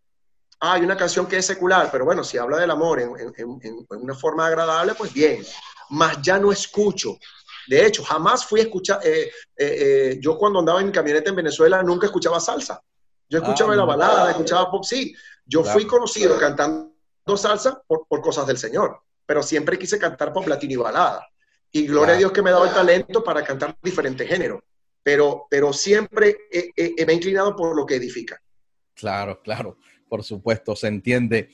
[0.60, 4.14] ah, hay una canción que es secular, pero bueno, si habla del amor en, una
[4.14, 5.44] forma agradable, pues bien,
[5.90, 7.18] más ya no escucho.
[7.66, 11.36] De hecho, jamás fui a escuchar, eh, eh, eh, yo cuando andaba en camioneta en
[11.36, 12.82] Venezuela nunca escuchaba salsa.
[13.28, 15.14] Yo escuchaba ah, la balada, escuchaba pop, sí.
[15.44, 16.92] Yo fui conocido cantando
[17.36, 21.28] salsa por, por, cosas del Señor, pero siempre quise cantar pop latino y balada.
[21.70, 24.60] Y gloria a Dios que me ha dado el talento para cantar diferentes géneros,
[25.02, 26.38] pero, pero siempre
[26.76, 28.40] me he inclinado por lo que edifica.
[28.94, 29.78] Claro, claro
[30.10, 31.48] por supuesto, se entiende.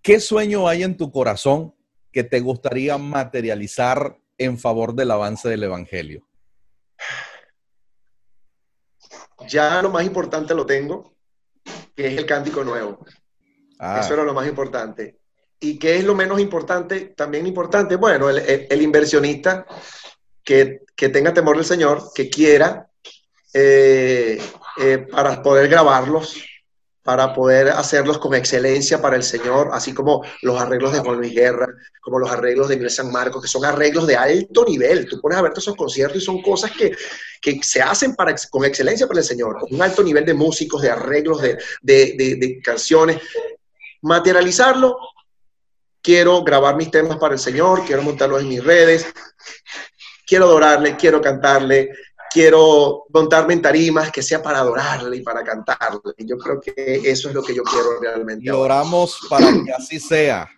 [0.00, 1.74] ¿Qué sueño hay en tu corazón
[2.10, 6.26] que te gustaría materializar en favor del avance del Evangelio?
[9.48, 11.14] Ya lo más importante lo tengo,
[11.94, 13.04] que es el cántico nuevo.
[13.78, 14.00] Ah.
[14.00, 15.18] Eso era lo más importante.
[15.60, 17.12] ¿Y qué es lo menos importante?
[17.16, 19.66] También importante, bueno, el, inversionista
[20.42, 22.88] que, tenga temor del Señor, que quiera,
[23.54, 24.40] eh,
[24.80, 26.42] eh, para poder grabarlos,
[27.02, 31.34] para poder hacerlos con excelencia para el Señor, así como los arreglos de Juan Luis
[31.34, 31.66] Guerra,
[32.00, 35.08] como los arreglos de Miguel San Marcos, que son arreglos de alto nivel.
[35.08, 36.92] Tú pones a ver esos conciertos y son cosas que,
[37.40, 40.80] que se hacen para, con excelencia para el Señor, con un alto nivel de músicos,
[40.80, 43.20] de arreglos, de, de, de, de canciones.
[44.02, 44.96] Materializarlo,
[46.00, 49.06] quiero grabar mis temas para el Señor, quiero montarlos en mis redes,
[50.26, 51.90] quiero adorarle, quiero cantarle,
[52.32, 56.00] quiero montarme en tarimas que sea para adorarle y para cantarle.
[56.18, 58.44] Yo creo que eso es lo que yo quiero realmente.
[58.44, 60.48] Y oramos para que así sea.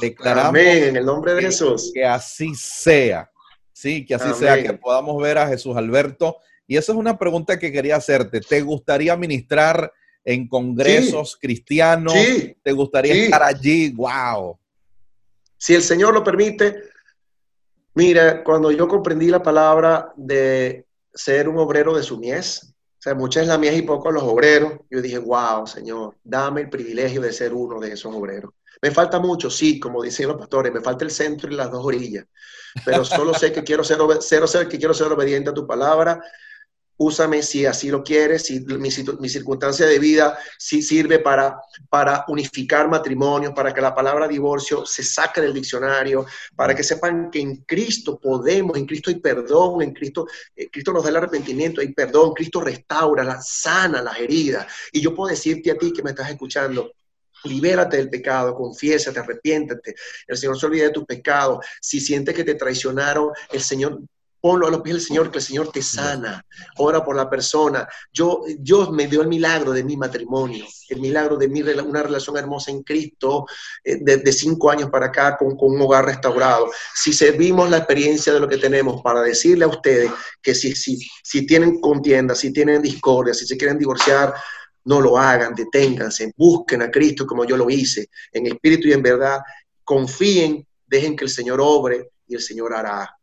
[0.00, 1.90] Declaramos Amén, en el nombre de Jesús.
[1.94, 3.30] Que así sea.
[3.72, 6.36] Sí, que así sea, que podamos ver a Jesús Alberto.
[6.66, 8.40] Y esa es una pregunta que quería hacerte.
[8.40, 9.92] ¿Te gustaría ministrar
[10.24, 12.14] en congresos cristianos?
[12.14, 13.90] Sí, ¿Te gustaría estar allí?
[13.92, 14.58] ¡Wow!
[15.56, 16.76] Si el Señor lo permite,
[17.94, 23.14] Mira, cuando yo comprendí la palabra de ser un obrero de su mies, o sea,
[23.14, 27.20] mucha es la mies y poco los obreros, yo dije, wow, Señor, dame el privilegio
[27.20, 28.52] de ser uno de esos obreros.
[28.82, 31.84] Me falta mucho, sí, como dicen los pastores, me falta el centro y las dos
[31.84, 32.26] orillas,
[32.84, 36.20] pero solo sé que quiero ser, ser, que quiero ser obediente a tu palabra
[36.96, 42.88] úsame si así lo quieres, si mi, circunstancia de vida si sirve para, para unificar
[42.88, 47.56] matrimonios, para que la palabra divorcio se saque del diccionario, para que sepan que en
[47.64, 51.92] Cristo podemos, en Cristo hay perdón, en Cristo, eh, Cristo nos da el arrepentimiento, hay
[51.92, 54.66] perdón, Cristo restaura, la, sana las heridas.
[54.92, 56.92] Y yo puedo decirte a ti que me estás escuchando,
[57.44, 59.94] Libérate del pecado, confiésate, arrepiéntete.
[60.26, 61.64] El Señor se olvida de tus pecados.
[61.80, 64.00] Si sientes que te traicionaron, el Señor
[64.44, 66.44] ponlo a los pies del Señor, que el Señor te sana.
[66.76, 67.88] Ora por la persona.
[68.12, 72.36] Yo, Dios me dio el milagro de mi matrimonio, el milagro de mi, una relación
[72.36, 73.46] hermosa en Cristo
[73.82, 76.70] eh, de, cinco años para acá con, con, un hogar restaurado.
[76.94, 80.10] Si servimos la experiencia de lo que tenemos para decirle a ustedes
[80.42, 84.34] que si, si, si tienen contienda, si tienen discordia, si se quieren divorciar,
[84.84, 89.02] no lo hagan, deténganse, busquen a Cristo como yo lo hice, en espíritu y en
[89.02, 89.40] verdad,
[89.84, 93.16] confíen, dejen que el Señor obre y el Señor hará.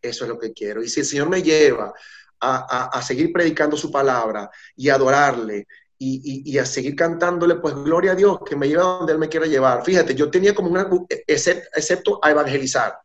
[0.00, 0.82] Eso es lo que quiero.
[0.82, 1.92] Y si el Señor me lleva
[2.40, 5.66] a, seguir predicando su palabra y adorarle
[5.98, 9.46] y, a seguir cantándole, pues gloria a Dios que me lleva donde Él me quiera
[9.46, 9.84] llevar.
[9.84, 10.88] Fíjate, yo tenía como una,
[11.26, 12.98] excepto a evangelizar,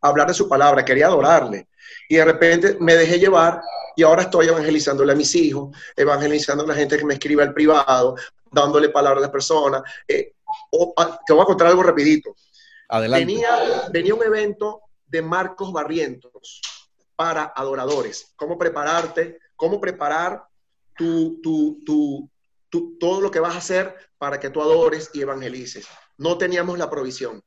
[0.00, 1.68] a hablar de su palabra, quería adorarle.
[2.08, 3.60] Y de repente me dejé llevar
[3.94, 7.54] y ahora estoy evangelizándole a mis hijos, evangelizando a la gente que me escribe al
[7.54, 8.16] privado,
[8.50, 9.82] dándole palabras a las personas.
[10.08, 10.34] Eh,
[11.26, 12.34] te voy a contar algo rapidito.
[12.88, 13.36] Adelante.
[13.92, 16.60] Venía un evento de Marcos Barrientos
[17.14, 18.32] para adoradores.
[18.36, 20.44] Cómo prepararte, cómo preparar
[20.96, 22.30] tu, tu,
[23.00, 25.86] todo lo que vas a hacer para que tú adores y evangelices.
[26.18, 27.42] No teníamos la provisión.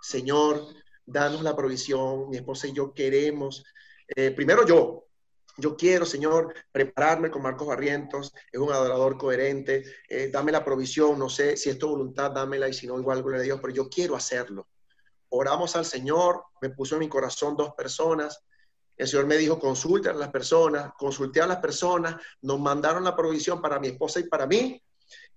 [0.00, 0.66] Señor,
[1.04, 2.28] danos la provisión.
[2.30, 3.64] Mi esposa y yo queremos,
[4.08, 5.06] eh, primero yo,
[5.56, 11.18] yo quiero, Señor, prepararme con Marcos Barrientos, es un adorador coherente, eh, dame la provisión,
[11.18, 13.74] no sé si es tu voluntad, dámela y si no, igual gloria a Dios, pero
[13.74, 14.66] yo quiero hacerlo
[15.32, 18.42] oramos al Señor, me puso en mi corazón dos personas.
[18.96, 23.16] El Señor me dijo, consulte a las personas, consulté a las personas, nos mandaron la
[23.16, 24.80] provisión para mi esposa y para mí,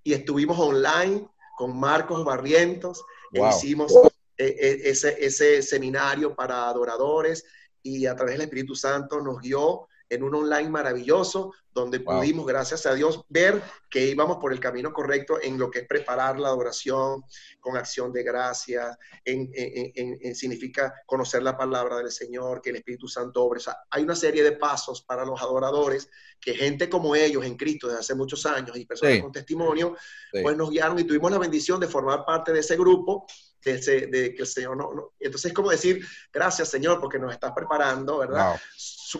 [0.04, 1.28] y estuvimos online
[1.58, 3.94] con Marcos Barrientos, e hicimos
[4.38, 7.46] eh, eh, ese, ese seminario para adoradores
[7.82, 12.86] y a través del Espíritu Santo nos guió en un online maravilloso donde pudimos, gracias
[12.86, 16.48] a Dios, ver que íbamos por el camino correcto en lo que es preparar la
[16.48, 17.24] adoración
[17.60, 23.44] con acción de gracias, en, significa conocer la palabra del Señor, que el Espíritu Santo
[23.44, 23.60] obre.
[23.90, 28.00] hay una serie de pasos para los adoradores que gente como ellos en Cristo desde
[28.00, 29.98] hace muchos años y personas con testimonio,
[30.32, 33.26] pues nos guiaron y tuvimos la bendición de formar parte de ese grupo
[33.74, 38.20] de, que el Señor no, Entonces es como decir, gracias Señor, porque nos estás preparando,
[38.20, 38.60] ¿verdad?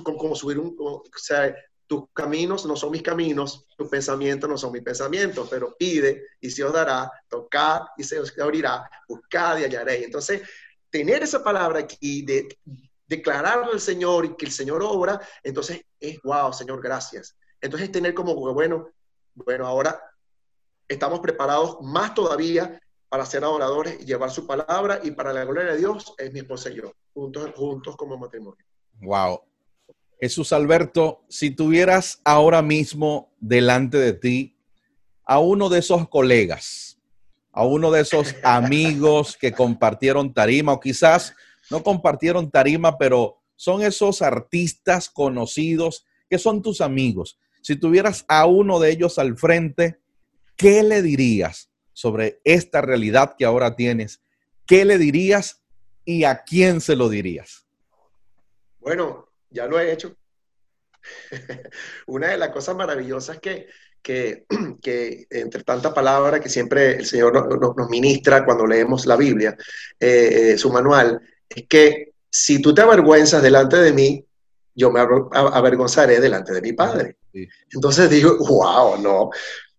[0.04, 1.56] Como, subir un, o sea,
[1.88, 6.50] tus caminos no son mis caminos, tus pensamientos no son mis pensamientos, pero pide y
[6.50, 10.06] se os dará, tocad y se os abrirá, buscad y hallaréis.
[10.06, 10.42] Entonces,
[10.90, 12.48] tener esa palabra aquí de
[13.08, 17.38] declararle al Señor y que el Señor obra, entonces es, wow, Señor, gracias.
[17.62, 18.90] Entonces, tener como, bueno,
[19.36, 20.00] bueno, ahora
[20.88, 22.80] estamos preparados más todavía
[23.10, 26.40] para ser adoradores y llevar su palabra y para la gloria de Dios es mi
[26.40, 28.66] esposa y yo, juntos, juntos como matrimonio.
[29.02, 29.42] Wow.
[30.20, 34.58] Jesús Alberto, si tuvieras ahora mismo delante de ti
[35.26, 37.00] a uno de esos colegas,
[37.52, 41.34] a uno de esos amigos que compartieron tarima o quizás
[41.70, 47.40] no compartieron tarima, pero son esos artistas conocidos que son tus amigos.
[47.62, 50.00] Si tuvieras a uno de ellos al frente,
[50.56, 54.22] ¿qué le dirías sobre esta realidad que ahora tienes?
[54.68, 55.62] ¿Qué le dirías
[56.04, 57.66] y a quién se lo dirías?
[58.80, 60.16] Bueno, ya lo he hecho.
[62.08, 63.68] Una de las cosas maravillosas que,
[64.02, 64.46] que,
[64.82, 69.56] que entre tanta palabra que siempre el Señor nos, ministra cuando leemos la Biblia,
[70.00, 71.20] eh, eh, su manual,
[71.50, 74.26] es que si tú te avergüenzas delante de mí,
[74.76, 77.18] yo me avergonzaré delante de mi Padre.
[77.72, 79.30] Entonces digo, wow, no.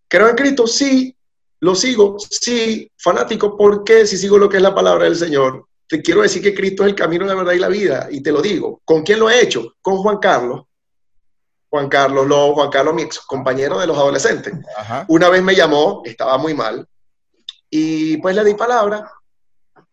[0.09, 1.15] Creo en Cristo, sí,
[1.61, 5.67] lo sigo, sí, fanático, ¿por qué si sigo lo que es la palabra del Señor?
[5.89, 8.33] Te quiero decir que Cristo es el camino, la verdad y la vida, y te
[8.33, 8.81] lo digo.
[8.85, 9.75] ¿Con quién lo he hecho?
[9.81, 10.65] Con Juan Carlos.
[11.69, 14.55] Juan Carlos, lo, Juan Carlos, mi ex compañero de los adolescentes.
[15.09, 16.89] Una vez me llamó, estaba muy mal,
[17.69, 19.11] y pues le di palabra,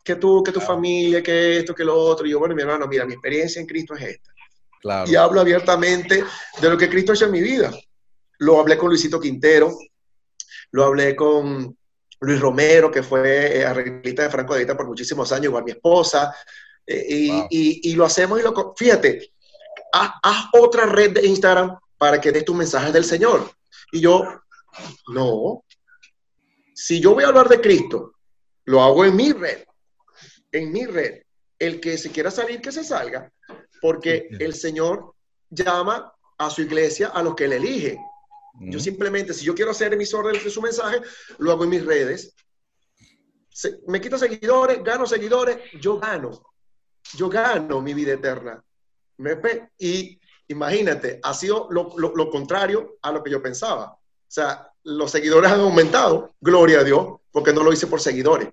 [0.03, 2.25] que tú, que tu familia, que esto, que lo otro.
[2.25, 4.31] Y yo, bueno, mi hermano, mira, mi experiencia en Cristo es esta.
[5.07, 6.23] Y hablo abiertamente
[6.61, 7.71] de lo que Cristo ha hecho en mi vida.
[8.39, 9.73] Lo hablé con Luisito Quintero,
[10.71, 11.77] lo hablé con
[12.23, 15.71] Luis Romero, que fue eh, arreglista de Franco de Vita por muchísimos años, igual mi
[15.71, 16.35] esposa.
[16.85, 18.73] Eh, y, y, lo hacemos y lo...
[18.75, 19.33] Fíjate,
[19.91, 23.51] haz, haz, otra red de Instagram para que des tus mensajes del Señor.
[23.91, 24.23] Y yo,
[25.07, 25.63] no.
[26.73, 28.15] Si yo voy a hablar de Cristo,
[28.65, 29.63] lo hago en mi red
[30.53, 31.23] en mi red.
[31.59, 33.31] El que se quiera salir, que se salga,
[33.81, 35.13] porque el Señor
[35.49, 37.59] llama a su iglesia a los que le
[38.59, 41.01] Yo simplemente, si yo quiero ser emisor de su mensaje,
[41.39, 42.35] lo hago en mis redes.
[43.87, 46.31] me quito seguidores, gano seguidores, yo gano.
[47.15, 48.63] Yo gano mi vida eterna.
[49.77, 53.85] Y imagínate, ha sido lo, lo contrario a lo que yo pensaba.
[53.93, 58.49] O sea, los seguidores han aumentado, gloria a Dios, porque no lo hice por seguidores.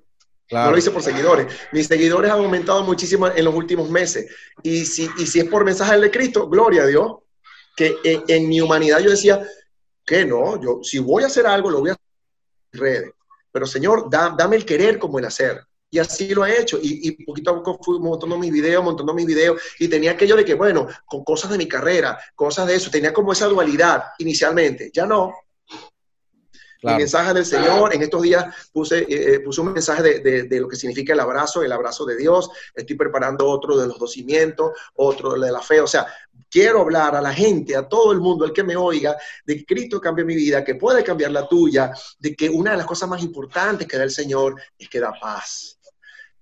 [0.51, 1.47] No lo hice por seguidores.
[1.73, 4.35] Mis seguidores han aumentado muchísimo en los últimos meses.
[4.63, 7.19] Y si, y si es por mensaje de Cristo, gloria a Dios,
[7.77, 9.47] que en, mi humanidad yo decía
[10.05, 12.05] que no, yo si voy a hacer algo, lo voy a hacer
[12.73, 13.13] en redes.
[13.53, 15.61] Pero Señor, dame el querer como el hacer.
[15.91, 16.79] Y así lo he hecho.
[16.81, 19.61] Y, y, poquito a poco fui montando mis videos, montando mis videos.
[19.81, 22.91] Y tenía aquello de que, bueno, con cosas de mi carrera, cosas de eso.
[22.91, 24.91] Tenía como esa dualidad inicialmente.
[24.95, 25.35] Ya no.
[26.83, 27.95] El mensaje del Señor.
[27.95, 31.21] En estos días puse, eh, eh, puse un mensaje de, de, lo que significa el
[31.21, 32.51] abrazo, el abrazo de Dios.
[32.75, 35.81] Estoy preparando otro de los dos cimientos, otro de la fe.
[35.81, 36.07] O sea,
[36.49, 39.65] quiero hablar a la gente, a todo el mundo, el que me oiga, de que
[39.65, 43.09] Cristo cambie mi vida, que puede cambiar la tuya, de que una de las cosas
[43.09, 45.77] más importantes que da el Señor es que da paz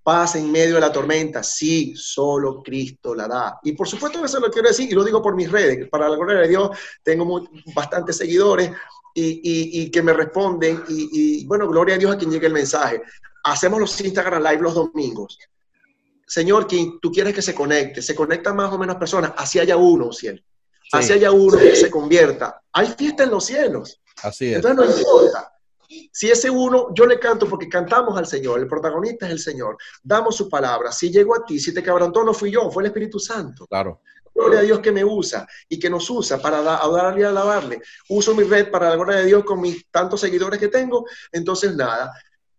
[0.08, 3.60] paz en medio de la tormenta, sí, solo Cristo la da.
[3.62, 5.86] Y por supuesto eso lo quiero decir y lo digo por mis redes.
[5.90, 6.70] Para la gloria de Dios
[7.02, 8.70] tengo bastantes seguidores,
[9.14, 10.82] y, que me responden.
[10.88, 13.02] Y, bueno, gloria a Dios a quien llegue el mensaje.
[13.44, 15.38] Hacemos los Instagram Live los domingos.
[16.26, 19.76] Señor, quien tú quieres que se conecte, se conectan más o menos personas, así haya
[19.76, 20.42] uno, cielo.
[20.92, 22.60] Así haya uno que se convierta.
[22.72, 24.00] Hay fiesta en los cielos.
[24.22, 24.56] Así es.
[24.56, 25.52] Entonces no importa.
[26.12, 29.78] Si ese uno, yo le canto porque cantamos al Señor, el protagonista es el Señor,
[30.02, 30.92] damos su palabra.
[30.92, 33.66] Si llegó a ti, si te quebrantó, no fui yo, fue el Espíritu Santo.
[33.66, 34.02] Claro.
[34.38, 37.82] Gloria a Dios que me usa y que nos usa para adorarle y alabarle.
[38.08, 41.04] Uso mi red para la gloria de Dios con mis tantos seguidores que tengo.
[41.32, 42.12] Entonces, nada,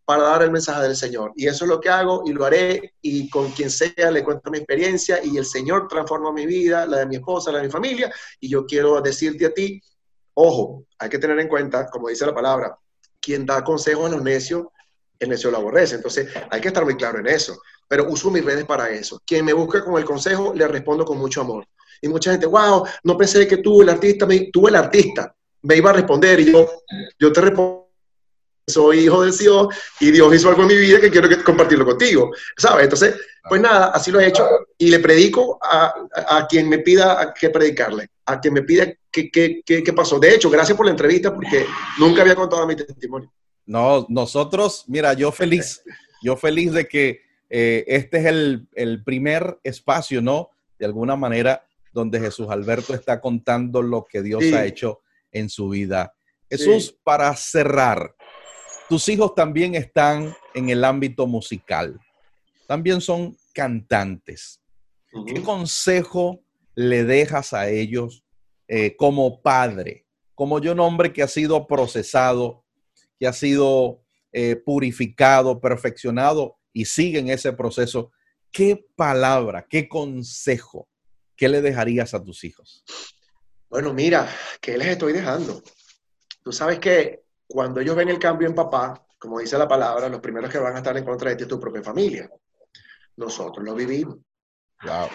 [0.04, 1.32] para dar el mensaje del Señor.
[1.38, 4.52] Y eso es lo que hago y lo haré y con quien sea le cuento
[4.52, 7.72] mi experiencia y el Señor transforma mi vida, la de mi esposa, la de mi
[7.72, 8.14] familia.
[8.42, 9.82] Y yo quiero decirte a ti,
[10.34, 12.78] ojo, hay que tener en cuenta, como dice la palabra,
[13.22, 14.66] quien da consejo a los necios,
[15.18, 15.96] el necio lo aborrece.
[15.96, 17.58] Entonces, hay que estar muy claro en eso
[17.90, 19.20] pero uso mis redes para eso.
[19.26, 21.66] Quien me busca con el consejo, le respondo con mucho amor.
[22.02, 25.76] Y mucha gente, wow, no pensé que tú, el artista, me, tú el artista, me
[25.76, 26.70] iba a responder y yo,
[27.20, 27.90] yo te respondo,
[28.66, 29.68] soy hijo de Dios
[30.00, 32.84] y Dios hizo algo en mi vida que quiero compartirlo contigo, ¿sabes?
[32.84, 33.16] Entonces,
[33.50, 35.94] pues nada, así lo he hecho y le predico a,
[36.28, 40.20] a quien me pida que predicarle, a quien me pida qué que, que, pasó.
[40.20, 41.66] De hecho, gracias por la entrevista porque
[41.98, 43.32] nunca había contado mi testimonio.
[43.66, 45.82] No, nosotros, mira, yo feliz,
[46.22, 50.52] yo feliz de que eh, este es el, primer espacio, ¿no?
[50.78, 55.70] De alguna manera, donde Jesús Alberto está contando lo que Dios ha hecho en su
[55.70, 56.14] vida.
[56.50, 58.16] Jesús, para cerrar,
[58.88, 62.00] tus hijos también están en el ámbito musical,
[62.68, 64.62] también son cantantes.
[65.26, 66.42] ¿Qué consejo
[66.76, 68.24] le dejas a ellos
[68.68, 72.64] eh, como padre, como yo un hombre que ha sido procesado,
[73.20, 78.12] que ha sido eh, purificado, perfeccionado y sigue en ese proceso?
[78.52, 80.88] ¿Qué palabra, qué consejo,
[81.36, 82.84] qué le dejarías a tus hijos?
[83.70, 84.28] Bueno, mira,
[84.62, 85.62] ¿qué les estoy dejando?
[86.42, 90.22] Tú sabes que cuando ellos ven el cambio en papá, como dice la palabra, los
[90.22, 92.30] primeros que van a estar en contra de ti es tu propia familia.
[93.18, 94.18] Nosotros lo vivimos.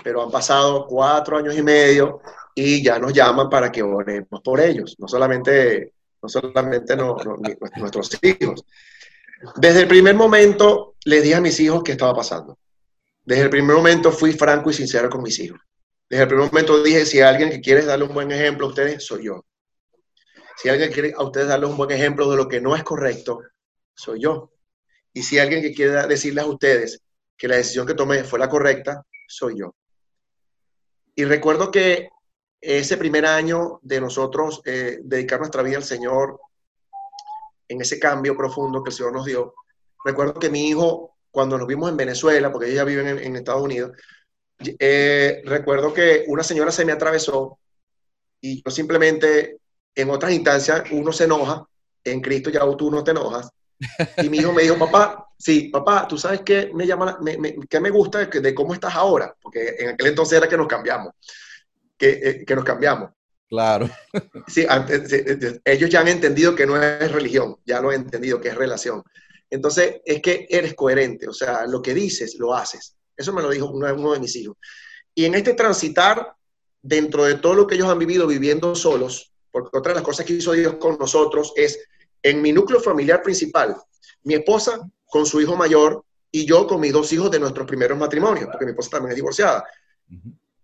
[0.03, 2.21] Pero han pasado cuatro años y medio
[2.55, 8.63] y ya nos llaman para que oremos por ellos, no solamente, no solamente nuestros hijos.
[9.57, 12.59] Desde el primer momento les dije a mis hijos qué estaba pasando.
[13.25, 15.61] Desde el primer momento fui franco y sincero con mis hijos.
[16.09, 19.05] Desde el primer momento dije, si alguien que quiere darle un buen ejemplo a ustedes,
[19.05, 19.45] soy yo.
[20.57, 23.41] Si alguien quiere a ustedes darles un buen ejemplo de lo que no es correcto,
[23.95, 24.53] soy yo.
[25.13, 27.03] Y si alguien que quiere decirles a ustedes
[27.37, 29.75] que la decisión que tomé fue la correcta, soy yo.
[31.15, 32.09] Y recuerdo que
[32.61, 36.41] ese primer año de nosotros eh, dedicar nuestra vida al Señor,
[37.69, 39.55] en ese cambio profundo que el Señor nos dio,
[40.05, 43.63] recuerdo que mi hijo, cuando nos vimos en Venezuela, porque ella vive en, en Estados
[43.63, 43.93] Unidos,
[44.59, 47.59] eh, recuerdo que una señora se me atravesó
[48.41, 49.59] y yo simplemente
[49.95, 51.67] en otras instancias uno se enoja,
[52.05, 53.51] en Cristo ya tú no te enojas.
[54.19, 57.57] Y mi hijo me dijo, papá, sí, papá, tú sabes qué me llama, me, me,
[57.69, 60.69] qué me gusta de, de, cómo estás ahora, porque en aquel entonces era que nos
[60.69, 61.13] cambiamos,
[61.97, 63.11] que, eh, que nos cambiamos.
[63.49, 63.89] Claro.
[64.47, 68.49] Sí, antes, ellos ya han entendido que no es religión, ya lo han entendido que
[68.49, 69.03] es relación.
[69.51, 72.97] Entonces, es que eres coherente, o sea, lo que dices, lo haces.
[73.17, 74.57] Eso me lo dijo uno, de mis hijos.
[75.15, 76.35] Y en este transitar,
[76.83, 80.27] dentro de todo lo que ellos han vivido viviendo solos, porque otra de las cosas
[80.27, 81.79] que hizo Dios con nosotros es,
[82.23, 83.77] en mi núcleo familiar principal,
[84.25, 87.97] mi esposa con su hijo mayor y yo con mis dos hijos de nuestros primeros
[87.97, 89.65] matrimonios, porque mi esposa también es divorciada.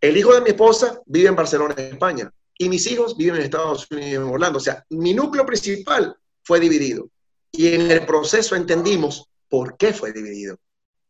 [0.00, 3.90] El hijo de mi esposa vive en Barcelona, España, y mis hijos viven en Estados
[3.90, 4.58] Unidos, en Orlando.
[4.58, 7.08] O sea, mi núcleo principal fue dividido.
[7.50, 10.58] Y en el proceso entendimos por qué fue dividido.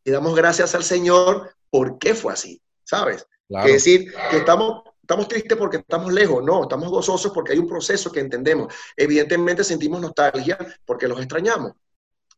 [0.04, 3.26] Y damos gracias al Señor por qué fue así, ¿sabes?
[3.48, 7.66] Es decir, que estamos estamos tristes porque estamos lejos, no, estamos gozosos porque hay un
[7.66, 8.72] proceso que entendemos.
[8.96, 11.72] Evidentemente sentimos nostalgia porque los extrañamos.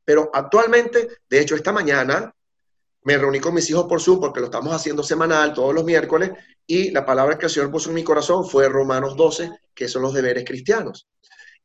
[0.06, 2.34] Pero actualmente, de hecho, esta mañana
[3.04, 6.30] me reuní con mis hijos por Zoom porque lo estamos haciendo semanal todos los miércoles
[6.66, 10.02] y la palabra que el Señor puso en mi corazón fue Romanos 12, que son
[10.02, 11.08] los deberes cristianos.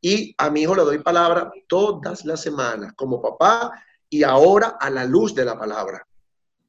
[0.01, 3.71] Y a mi hijo le doy palabra todas las semanas como papá
[4.09, 6.07] y ahora a la luz de la palabra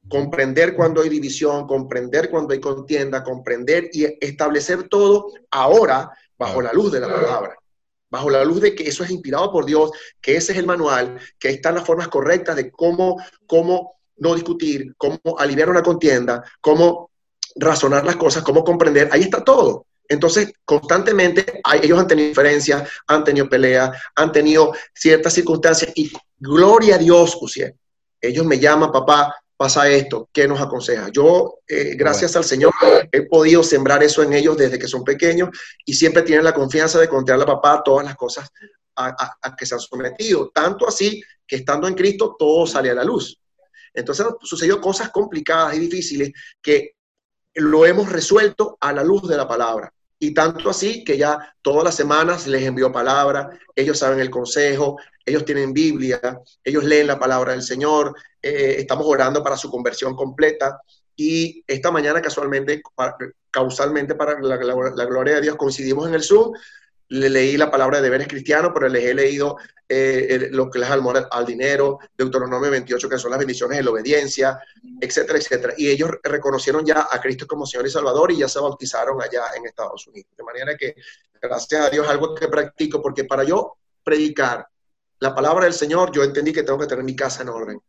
[0.09, 6.73] comprender cuando hay división, comprender cuando hay contienda, comprender y establecer todo ahora bajo la
[6.73, 7.57] luz de la palabra,
[8.11, 9.91] bajo la luz de que eso es inspirado por Dios,
[10.21, 14.95] que ese es el manual, que están las formas correctas de cómo, cómo no discutir,
[14.97, 17.11] cómo aliviar una contienda, cómo
[17.57, 19.87] razonar las cosas, cómo comprender, ahí está todo.
[20.09, 26.95] Entonces, constantemente ellos han tenido diferencias, han tenido peleas, han tenido ciertas circunstancias y gloria
[26.95, 27.75] a Dios, Usiel.
[28.21, 31.09] Ellos me llaman, papá, pasa esto, ¿qué nos aconseja?
[31.12, 32.73] Yo, eh, gracias al Señor,
[33.11, 35.51] he podido sembrar eso en ellos desde que son pequeños
[35.85, 38.49] y siempre tienen la confianza de contarle a papá todas las cosas
[38.95, 40.51] a, que se han sometido.
[40.55, 43.39] Tanto así que estando en Cristo todo sale a la luz.
[43.95, 46.97] Entonces sucedió cosas complicadas y difíciles que
[47.55, 49.93] lo hemos resuelto a la luz de la palabra.
[50.20, 54.99] Y tanto así que ya todas las semanas les envió palabra, ellos saben el consejo,
[55.24, 56.20] ellos tienen Biblia,
[56.64, 60.80] ellos leen la palabra del Señor, eh, estamos orando para su conversión completa.
[61.14, 62.82] Y esta mañana casualmente,
[63.51, 66.53] causalmente para la, gloria de Dios, coincidimos en el Zoom.
[67.11, 69.56] Le leí la palabra de deberes cristianos, pero les he leído
[69.88, 73.90] eh, lo que es al, al dinero, Deuteronomio 28, que son las bendiciones de la
[73.90, 74.59] obediencia,
[75.00, 75.74] etcétera, etcétera.
[75.76, 79.44] Y ellos reconocieron ya a Cristo como Señor y Salvador y ya se bautizaron allá
[79.56, 80.30] en Estados Unidos.
[80.36, 80.94] De manera que,
[81.40, 84.66] gracias a Dios, algo que practico, porque para yo predicar
[85.20, 87.80] la palabra del Señor, yo entendí que tengo que tener mi casa en orden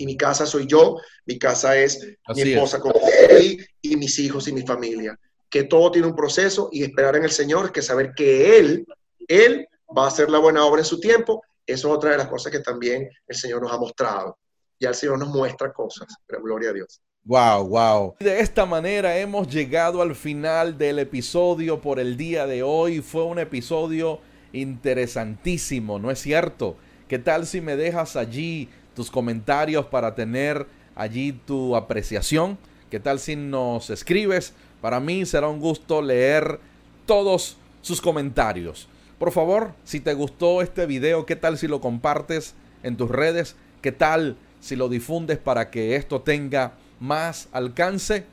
[0.00, 2.00] y mi casa soy yo, mi casa es
[2.34, 2.92] mi esposa con
[3.28, 5.18] él y mis hijos y mi familia.
[5.50, 8.86] Que todo tiene un proceso y esperar en el Señor, que saber que Él,
[9.28, 11.42] Él va a hacer la buena obra en su tiempo.
[11.66, 14.38] Eso es otra de las cosas que también el Señor nos ha mostrado.
[14.78, 17.00] Ya el Señor nos muestra cosas, pero gloria a Dios.
[17.24, 18.14] Wow, wow.
[18.20, 23.02] De esta manera hemos llegado al final del episodio por el día de hoy.
[23.02, 24.20] Fue un episodio
[24.52, 26.76] interesantísimo, ¿no es cierto?
[27.08, 32.58] ¿Qué tal si me dejas allí tus comentarios para tener allí tu apreciación.
[32.90, 36.60] ¿Qué tal si nos escribes Para mí será un gusto leer
[37.06, 38.88] todos sus comentarios.
[39.18, 43.56] Por favor, si te gustó este video, ¿qué tal si lo compartes en tus redes?
[43.82, 48.24] ¿Qué tal si lo difundes para que esto tenga más alcance?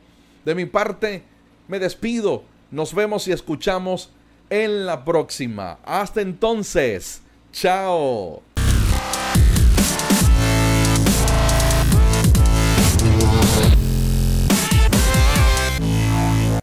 [0.45, 1.23] De mi parte,
[1.67, 2.43] me despido.
[2.71, 4.11] Nos vemos y escuchamos
[4.49, 5.79] en la próxima.
[5.83, 7.21] Hasta entonces.
[7.51, 8.46] Chao.